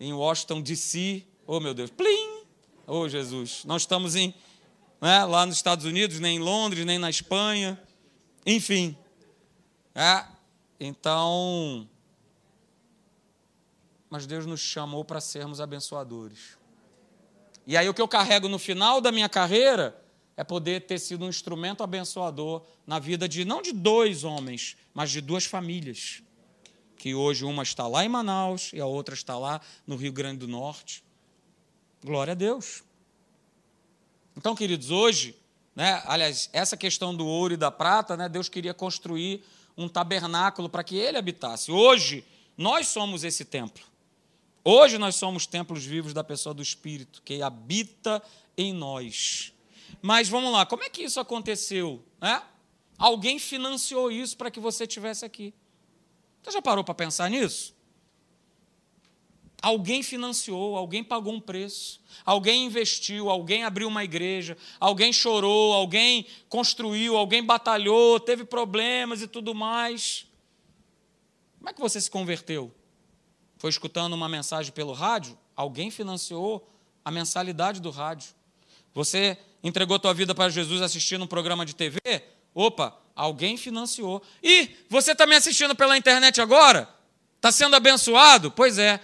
Em 0.00 0.12
Washington 0.14 0.62
DC. 0.62 1.24
Oh, 1.46 1.60
meu 1.60 1.74
Deus. 1.74 1.90
Plim! 1.90 2.42
Oh, 2.86 3.08
Jesus. 3.08 3.64
Não 3.64 3.76
estamos 3.76 4.16
em, 4.16 4.34
né, 5.00 5.24
lá 5.24 5.46
nos 5.46 5.56
Estados 5.56 5.84
Unidos, 5.84 6.20
nem 6.20 6.36
em 6.36 6.40
Londres, 6.40 6.84
nem 6.84 6.98
na 6.98 7.08
Espanha. 7.08 7.80
Enfim. 8.44 8.96
É, 9.94 10.24
então, 10.78 11.88
mas 14.08 14.26
Deus 14.26 14.44
nos 14.44 14.60
chamou 14.60 15.04
para 15.04 15.20
sermos 15.20 15.60
abençoadores. 15.60 16.58
E 17.66 17.76
aí 17.76 17.88
o 17.88 17.94
que 17.94 18.02
eu 18.02 18.08
carrego 18.08 18.48
no 18.48 18.58
final 18.58 19.00
da 19.00 19.12
minha 19.12 19.28
carreira 19.28 19.96
é 20.36 20.42
poder 20.42 20.86
ter 20.86 20.98
sido 20.98 21.24
um 21.24 21.28
instrumento 21.28 21.82
abençoador 21.82 22.64
na 22.86 22.98
vida 22.98 23.28
de 23.28 23.44
não 23.44 23.62
de 23.62 23.72
dois 23.72 24.24
homens, 24.24 24.76
mas 24.92 25.10
de 25.10 25.20
duas 25.20 25.44
famílias. 25.44 26.22
Que 26.96 27.14
hoje 27.14 27.44
uma 27.44 27.62
está 27.62 27.86
lá 27.86 28.04
em 28.04 28.08
Manaus 28.08 28.72
e 28.72 28.80
a 28.80 28.86
outra 28.86 29.14
está 29.14 29.38
lá 29.38 29.60
no 29.86 29.96
Rio 29.96 30.12
Grande 30.12 30.38
do 30.38 30.48
Norte. 30.48 31.04
Glória 32.02 32.32
a 32.32 32.34
Deus. 32.34 32.82
Então, 34.40 34.54
queridos, 34.54 34.90
hoje, 34.90 35.36
né, 35.76 36.02
aliás, 36.06 36.48
essa 36.54 36.74
questão 36.74 37.14
do 37.14 37.26
ouro 37.26 37.52
e 37.52 37.58
da 37.58 37.70
prata, 37.70 38.16
né, 38.16 38.26
Deus 38.26 38.48
queria 38.48 38.72
construir 38.72 39.44
um 39.76 39.86
tabernáculo 39.86 40.66
para 40.66 40.82
que 40.82 40.96
ele 40.96 41.18
habitasse. 41.18 41.70
Hoje, 41.70 42.24
nós 42.56 42.88
somos 42.88 43.22
esse 43.22 43.44
templo. 43.44 43.84
Hoje 44.64 44.96
nós 44.96 45.16
somos 45.16 45.46
templos 45.46 45.84
vivos 45.84 46.14
da 46.14 46.24
pessoa 46.24 46.54
do 46.54 46.62
Espírito, 46.62 47.20
que 47.22 47.42
habita 47.42 48.22
em 48.56 48.72
nós. 48.72 49.52
Mas 50.00 50.26
vamos 50.26 50.50
lá, 50.50 50.64
como 50.64 50.84
é 50.84 50.88
que 50.88 51.02
isso 51.02 51.20
aconteceu? 51.20 52.02
Né? 52.18 52.42
Alguém 52.96 53.38
financiou 53.38 54.10
isso 54.10 54.38
para 54.38 54.50
que 54.50 54.58
você 54.58 54.84
estivesse 54.84 55.22
aqui. 55.22 55.52
Você 56.42 56.52
já 56.52 56.62
parou 56.62 56.82
para 56.82 56.94
pensar 56.94 57.28
nisso? 57.28 57.74
Alguém 59.62 60.02
financiou, 60.02 60.76
alguém 60.76 61.04
pagou 61.04 61.34
um 61.34 61.40
preço, 61.40 62.00
alguém 62.24 62.64
investiu, 62.64 63.28
alguém 63.28 63.62
abriu 63.62 63.88
uma 63.88 64.02
igreja, 64.02 64.56
alguém 64.78 65.12
chorou, 65.12 65.74
alguém 65.74 66.26
construiu, 66.48 67.16
alguém 67.16 67.44
batalhou, 67.44 68.18
teve 68.18 68.44
problemas 68.44 69.20
e 69.20 69.26
tudo 69.26 69.54
mais. 69.54 70.26
Como 71.58 71.68
é 71.68 71.72
que 71.74 71.80
você 71.80 72.00
se 72.00 72.10
converteu? 72.10 72.74
Foi 73.58 73.68
escutando 73.68 74.14
uma 74.14 74.30
mensagem 74.30 74.72
pelo 74.72 74.92
rádio? 74.92 75.38
Alguém 75.54 75.90
financiou 75.90 76.66
a 77.04 77.10
mensalidade 77.10 77.80
do 77.80 77.90
rádio. 77.90 78.30
Você 78.94 79.36
entregou 79.62 79.98
tua 79.98 80.14
vida 80.14 80.34
para 80.34 80.48
Jesus 80.48 80.80
assistindo 80.80 81.24
um 81.24 81.26
programa 81.26 81.66
de 81.66 81.74
TV? 81.74 82.00
Opa, 82.54 82.96
alguém 83.14 83.58
financiou. 83.58 84.22
E 84.42 84.70
você 84.88 85.12
está 85.12 85.26
me 85.26 85.36
assistindo 85.36 85.76
pela 85.76 85.98
internet 85.98 86.40
agora? 86.40 86.88
Está 87.36 87.52
sendo 87.52 87.76
abençoado? 87.76 88.50
Pois 88.50 88.78
é, 88.78 89.00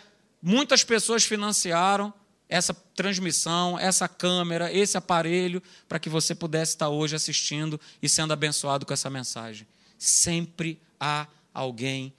Muitas 0.48 0.84
pessoas 0.84 1.24
financiaram 1.24 2.14
essa 2.48 2.72
transmissão, 2.72 3.76
essa 3.76 4.06
câmera, 4.06 4.72
esse 4.72 4.96
aparelho, 4.96 5.60
para 5.88 5.98
que 5.98 6.08
você 6.08 6.36
pudesse 6.36 6.74
estar 6.74 6.88
hoje 6.88 7.16
assistindo 7.16 7.80
e 8.00 8.08
sendo 8.08 8.32
abençoado 8.32 8.86
com 8.86 8.92
essa 8.92 9.10
mensagem. 9.10 9.66
Sempre 9.98 10.80
há 11.00 11.26
alguém 11.52 12.14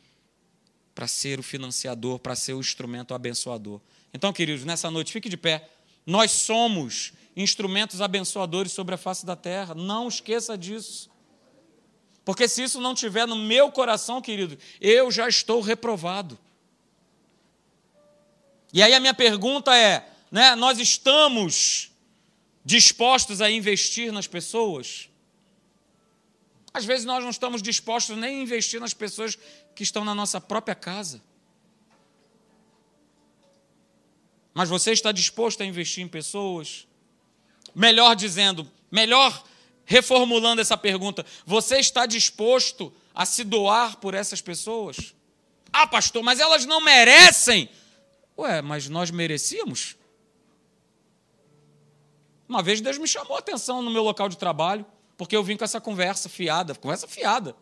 para 0.93 1.07
ser 1.07 1.39
o 1.39 1.43
financiador, 1.43 2.19
para 2.19 2.35
ser 2.35 2.51
o 2.53 2.59
instrumento 2.59 3.13
abençoador. 3.13 3.79
Então, 4.13 4.33
queridos, 4.33 4.65
nessa 4.65 4.91
noite, 4.91 5.13
fique 5.13 5.29
de 5.29 5.37
pé. 5.37 5.69
Nós 6.05 6.31
somos 6.31 7.13
instrumentos 7.33 8.01
abençoadores 8.01 8.73
sobre 8.73 8.93
a 8.93 8.97
face 8.97 9.25
da 9.25 9.37
terra. 9.37 9.73
Não 9.73 10.09
esqueça 10.09 10.57
disso. 10.57 11.09
Porque 12.25 12.45
se 12.49 12.61
isso 12.61 12.81
não 12.81 12.93
tiver 12.93 13.25
no 13.25 13.37
meu 13.37 13.71
coração, 13.71 14.21
querido, 14.21 14.57
eu 14.81 15.09
já 15.09 15.29
estou 15.29 15.61
reprovado. 15.61 16.37
E 18.77 18.83
aí 18.83 18.93
a 18.93 18.99
minha 18.99 19.13
pergunta 19.13 19.75
é: 19.75 20.07
né, 20.29 20.53
nós 20.53 20.77
estamos 20.77 21.89
dispostos 22.63 23.41
a 23.41 23.49
investir 23.49 24.11
nas 24.11 24.27
pessoas? 24.27 25.09
Às 26.71 26.85
vezes 26.85 27.03
nós 27.03 27.23
não 27.23 27.31
estamos 27.31 27.63
dispostos 27.63 28.15
nem 28.15 28.37
a 28.37 28.43
investir 28.43 28.79
nas 28.79 28.93
pessoas 28.93 29.35
que 29.73 29.81
estão 29.81 30.05
na 30.05 30.13
nossa 30.13 30.39
própria 30.39 30.75
casa. 30.75 31.19
Mas 34.53 34.69
você 34.69 34.91
está 34.91 35.11
disposto 35.11 35.63
a 35.63 35.65
investir 35.65 36.03
em 36.03 36.07
pessoas? 36.07 36.85
Melhor 37.73 38.15
dizendo, 38.15 38.71
melhor 38.91 39.43
reformulando 39.85 40.61
essa 40.61 40.77
pergunta, 40.77 41.25
você 41.47 41.79
está 41.79 42.05
disposto 42.05 42.93
a 43.15 43.25
se 43.25 43.43
doar 43.43 43.97
por 43.97 44.13
essas 44.13 44.39
pessoas? 44.39 45.15
Ah, 45.73 45.87
pastor, 45.87 46.21
mas 46.21 46.39
elas 46.39 46.63
não 46.63 46.79
merecem 46.79 47.67
Ué, 48.37 48.61
mas 48.61 48.87
nós 48.87 49.09
merecíamos? 49.09 49.95
Uma 52.47 52.61
vez 52.61 52.79
Deus 52.79 52.97
me 52.97 53.07
chamou 53.07 53.35
a 53.35 53.39
atenção 53.39 53.81
no 53.81 53.91
meu 53.91 54.03
local 54.03 54.29
de 54.29 54.37
trabalho, 54.37 54.85
porque 55.17 55.35
eu 55.35 55.43
vim 55.43 55.57
com 55.57 55.63
essa 55.63 55.81
conversa 55.81 56.29
fiada, 56.29 56.75
conversa 56.75 57.07
fiada. 57.07 57.55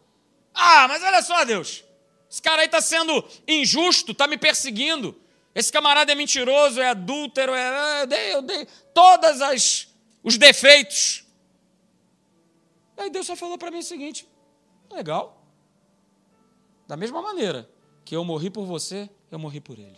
Ah, 0.54 0.88
mas 0.88 1.02
olha 1.02 1.22
só, 1.22 1.44
Deus, 1.44 1.84
esse 2.30 2.42
cara 2.42 2.62
aí 2.62 2.68
está 2.68 2.82
sendo 2.82 3.24
injusto, 3.48 4.12
está 4.12 4.28
me 4.28 4.38
perseguindo. 4.38 5.20
Esse 5.54 5.72
camarada 5.72 6.12
é 6.12 6.16
mentiroso, 6.16 6.82
é 6.82 6.90
adúltero, 6.90 7.54
é. 7.54 8.02
Eu 8.02 8.08
dei, 8.08 8.34
eu 8.34 8.42
dei 8.42 8.68
todos 8.94 9.88
os 10.22 10.38
defeitos. 10.38 11.26
Aí 12.98 13.10
Deus 13.10 13.26
só 13.26 13.36
falou 13.36 13.58
para 13.58 13.72
mim 13.72 13.80
o 13.80 13.84
seguinte: 13.84 14.28
legal. 14.92 15.42
Da 16.88 16.96
mesma 16.96 17.22
maneira 17.22 17.70
que 18.04 18.16
eu 18.16 18.24
morri 18.24 18.50
por 18.50 18.66
você, 18.66 19.10
eu 19.32 19.40
morri 19.40 19.60
por 19.60 19.80
ele. 19.80 19.98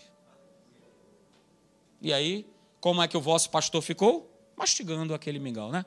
E 2.01 2.13
aí, 2.13 2.45
como 2.79 3.01
é 3.01 3.07
que 3.07 3.17
o 3.17 3.21
vosso 3.21 3.49
pastor 3.49 3.81
ficou? 3.81 4.31
Mastigando 4.55 5.13
aquele 5.13 5.39
mingau, 5.39 5.71
né? 5.71 5.85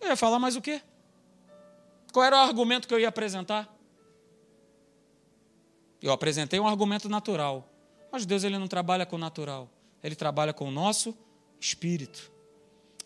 Eu 0.00 0.08
ia 0.08 0.16
falar 0.16 0.38
mais 0.38 0.56
o 0.56 0.60
quê? 0.60 0.82
Qual 2.12 2.24
era 2.24 2.36
o 2.36 2.40
argumento 2.40 2.86
que 2.86 2.94
eu 2.94 3.00
ia 3.00 3.08
apresentar? 3.08 3.74
Eu 6.02 6.12
apresentei 6.12 6.60
um 6.60 6.66
argumento 6.66 7.08
natural. 7.08 7.68
Mas 8.10 8.26
Deus 8.26 8.44
ele 8.44 8.58
não 8.58 8.68
trabalha 8.68 9.06
com 9.06 9.16
o 9.16 9.18
natural. 9.18 9.70
Ele 10.02 10.14
trabalha 10.14 10.52
com 10.52 10.68
o 10.68 10.70
nosso 10.70 11.16
espírito. 11.58 12.30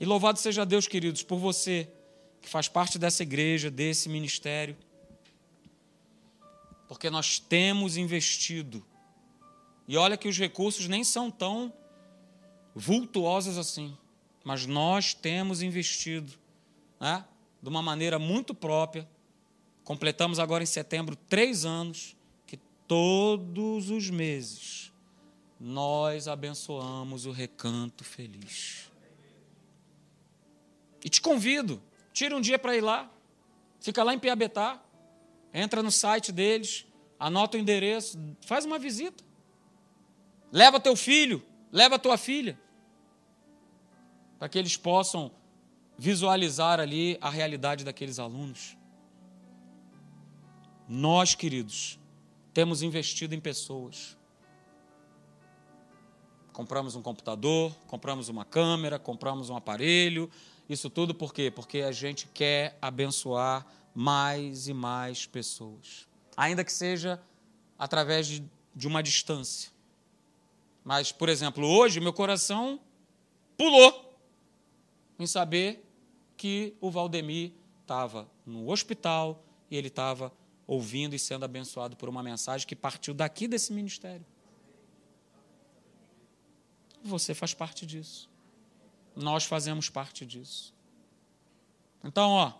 E 0.00 0.04
louvado 0.04 0.38
seja 0.38 0.66
Deus, 0.66 0.88
queridos, 0.88 1.22
por 1.22 1.38
você 1.38 1.88
que 2.40 2.48
faz 2.48 2.68
parte 2.68 2.98
dessa 2.98 3.22
igreja, 3.22 3.70
desse 3.70 4.08
ministério. 4.08 4.76
Porque 6.88 7.10
nós 7.10 7.38
temos 7.38 7.96
investido 7.96 8.84
e 9.88 9.96
olha 9.96 10.16
que 10.16 10.28
os 10.28 10.36
recursos 10.36 10.88
nem 10.88 11.04
são 11.04 11.30
tão 11.30 11.72
vultuosos 12.74 13.56
assim, 13.56 13.96
mas 14.44 14.66
nós 14.66 15.14
temos 15.14 15.62
investido 15.62 16.32
né, 17.00 17.24
de 17.62 17.68
uma 17.68 17.82
maneira 17.82 18.18
muito 18.18 18.54
própria. 18.54 19.08
Completamos 19.84 20.38
agora 20.38 20.62
em 20.62 20.66
setembro 20.66 21.14
três 21.14 21.64
anos 21.64 22.16
que 22.46 22.56
todos 22.86 23.90
os 23.90 24.10
meses 24.10 24.92
nós 25.58 26.28
abençoamos 26.28 27.24
o 27.24 27.30
recanto 27.30 28.04
feliz. 28.04 28.90
E 31.04 31.08
te 31.08 31.20
convido, 31.20 31.80
tira 32.12 32.36
um 32.36 32.40
dia 32.40 32.58
para 32.58 32.76
ir 32.76 32.80
lá, 32.80 33.10
fica 33.80 34.02
lá 34.02 34.12
em 34.12 34.18
Piabetá, 34.18 34.82
entra 35.54 35.82
no 35.82 35.90
site 35.90 36.32
deles, 36.32 36.86
anota 37.18 37.56
o 37.56 37.60
endereço, 37.60 38.18
faz 38.42 38.64
uma 38.64 38.78
visita. 38.78 39.25
Leva 40.56 40.80
teu 40.80 40.96
filho, 40.96 41.42
leva 41.70 41.98
tua 41.98 42.16
filha, 42.16 42.58
para 44.38 44.48
que 44.48 44.58
eles 44.58 44.74
possam 44.74 45.30
visualizar 45.98 46.80
ali 46.80 47.18
a 47.20 47.28
realidade 47.28 47.84
daqueles 47.84 48.18
alunos. 48.18 48.74
Nós, 50.88 51.34
queridos, 51.34 51.98
temos 52.54 52.80
investido 52.80 53.34
em 53.34 53.38
pessoas. 53.38 54.16
Compramos 56.54 56.96
um 56.96 57.02
computador, 57.02 57.76
compramos 57.86 58.30
uma 58.30 58.46
câmera, 58.46 58.98
compramos 58.98 59.50
um 59.50 59.56
aparelho. 59.56 60.30
Isso 60.66 60.88
tudo 60.88 61.14
por 61.14 61.34
quê? 61.34 61.50
Porque 61.50 61.80
a 61.80 61.92
gente 61.92 62.28
quer 62.28 62.78
abençoar 62.80 63.66
mais 63.94 64.68
e 64.68 64.72
mais 64.72 65.26
pessoas. 65.26 66.08
Ainda 66.34 66.64
que 66.64 66.72
seja 66.72 67.22
através 67.78 68.26
de, 68.26 68.42
de 68.74 68.88
uma 68.88 69.02
distância. 69.02 69.75
Mas, 70.86 71.10
por 71.10 71.28
exemplo, 71.28 71.66
hoje 71.66 71.98
meu 71.98 72.12
coração 72.12 72.78
pulou 73.58 74.16
em 75.18 75.26
saber 75.26 75.84
que 76.36 76.76
o 76.80 76.92
Valdemir 76.92 77.50
estava 77.82 78.30
no 78.46 78.70
hospital 78.70 79.44
e 79.68 79.76
ele 79.76 79.88
estava 79.88 80.32
ouvindo 80.64 81.16
e 81.16 81.18
sendo 81.18 81.44
abençoado 81.44 81.96
por 81.96 82.08
uma 82.08 82.22
mensagem 82.22 82.64
que 82.64 82.76
partiu 82.76 83.12
daqui 83.12 83.48
desse 83.48 83.72
ministério. 83.72 84.24
Você 87.02 87.34
faz 87.34 87.52
parte 87.52 87.84
disso. 87.84 88.30
Nós 89.16 89.44
fazemos 89.44 89.90
parte 89.90 90.24
disso. 90.24 90.72
Então, 92.04 92.30
ó, 92.30 92.52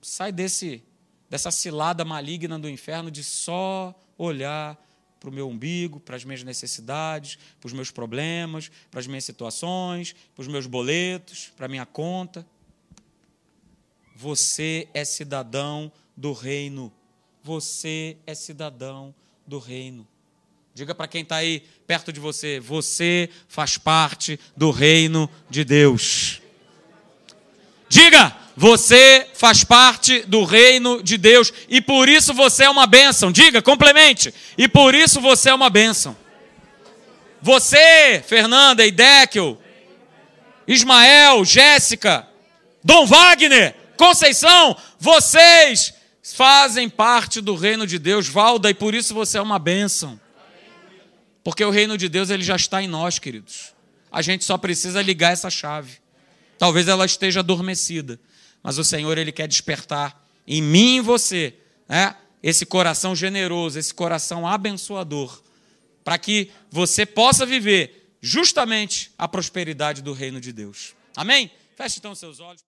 sai 0.00 0.30
desse 0.30 0.84
dessa 1.28 1.50
cilada 1.50 2.04
maligna 2.04 2.60
do 2.60 2.68
inferno 2.68 3.10
de 3.10 3.24
só 3.24 3.92
olhar 4.16 4.78
para 5.22 5.30
o 5.30 5.32
meu 5.32 5.48
umbigo, 5.48 6.00
para 6.00 6.16
as 6.16 6.24
minhas 6.24 6.42
necessidades, 6.42 7.38
para 7.60 7.68
os 7.68 7.72
meus 7.72 7.92
problemas, 7.92 8.72
para 8.90 8.98
as 8.98 9.06
minhas 9.06 9.22
situações, 9.22 10.16
para 10.34 10.42
os 10.42 10.48
meus 10.48 10.66
boletos, 10.66 11.52
para 11.56 11.66
a 11.66 11.68
minha 11.68 11.86
conta. 11.86 12.44
Você 14.16 14.88
é 14.92 15.04
cidadão 15.04 15.92
do 16.16 16.32
reino. 16.32 16.92
Você 17.40 18.16
é 18.26 18.34
cidadão 18.34 19.14
do 19.46 19.60
reino. 19.60 20.08
Diga 20.74 20.92
para 20.92 21.06
quem 21.06 21.22
está 21.22 21.36
aí 21.36 21.62
perto 21.86 22.12
de 22.12 22.18
você: 22.18 22.58
você 22.58 23.30
faz 23.46 23.78
parte 23.78 24.40
do 24.56 24.72
reino 24.72 25.30
de 25.48 25.64
Deus. 25.64 26.42
Diga, 27.88 28.36
você 28.56 29.28
faz 29.34 29.64
parte 29.64 30.20
do 30.20 30.44
reino 30.44 31.02
de 31.02 31.16
Deus 31.16 31.52
e 31.68 31.80
por 31.80 32.08
isso 32.08 32.34
você 32.34 32.64
é 32.64 32.70
uma 32.70 32.86
bênção. 32.86 33.32
Diga, 33.32 33.62
complemente. 33.62 34.32
E 34.58 34.68
por 34.68 34.94
isso 34.94 35.20
você 35.20 35.50
é 35.50 35.54
uma 35.54 35.70
bênção. 35.70 36.16
Você, 37.40 38.22
Fernanda, 38.26 38.86
Idekel, 38.86 39.60
Ismael, 40.66 41.44
Jéssica, 41.44 42.28
Dom 42.84 43.06
Wagner, 43.06 43.74
Conceição, 43.96 44.76
vocês 44.98 45.94
fazem 46.22 46.88
parte 46.88 47.40
do 47.40 47.54
reino 47.54 47.86
de 47.86 47.98
Deus, 47.98 48.28
Valda, 48.28 48.70
e 48.70 48.74
por 48.74 48.94
isso 48.94 49.12
você 49.14 49.38
é 49.38 49.42
uma 49.42 49.58
bênção. 49.58 50.20
Porque 51.42 51.64
o 51.64 51.70
reino 51.70 51.98
de 51.98 52.08
Deus 52.08 52.30
ele 52.30 52.44
já 52.44 52.56
está 52.56 52.82
em 52.82 52.86
nós, 52.86 53.18
queridos. 53.18 53.72
A 54.10 54.22
gente 54.22 54.44
só 54.44 54.56
precisa 54.56 55.02
ligar 55.02 55.32
essa 55.32 55.50
chave. 55.50 55.98
Talvez 56.58 56.86
ela 56.86 57.04
esteja 57.04 57.40
adormecida, 57.40 58.20
mas 58.62 58.78
o 58.78 58.84
Senhor 58.84 59.16
ele 59.18 59.32
quer 59.32 59.48
despertar 59.48 60.22
em 60.46 60.60
mim 60.60 60.96
e 60.96 61.00
você, 61.00 61.54
né? 61.88 62.16
Esse 62.42 62.66
coração 62.66 63.14
generoso, 63.14 63.78
esse 63.78 63.94
coração 63.94 64.46
abençoador, 64.46 65.40
para 66.02 66.18
que 66.18 66.50
você 66.70 67.06
possa 67.06 67.46
viver 67.46 68.16
justamente 68.20 69.12
a 69.16 69.28
prosperidade 69.28 70.02
do 70.02 70.12
reino 70.12 70.40
de 70.40 70.52
Deus. 70.52 70.94
Amém? 71.16 71.50
Feche 71.76 71.98
então 71.98 72.14
seus 72.14 72.40
olhos. 72.40 72.60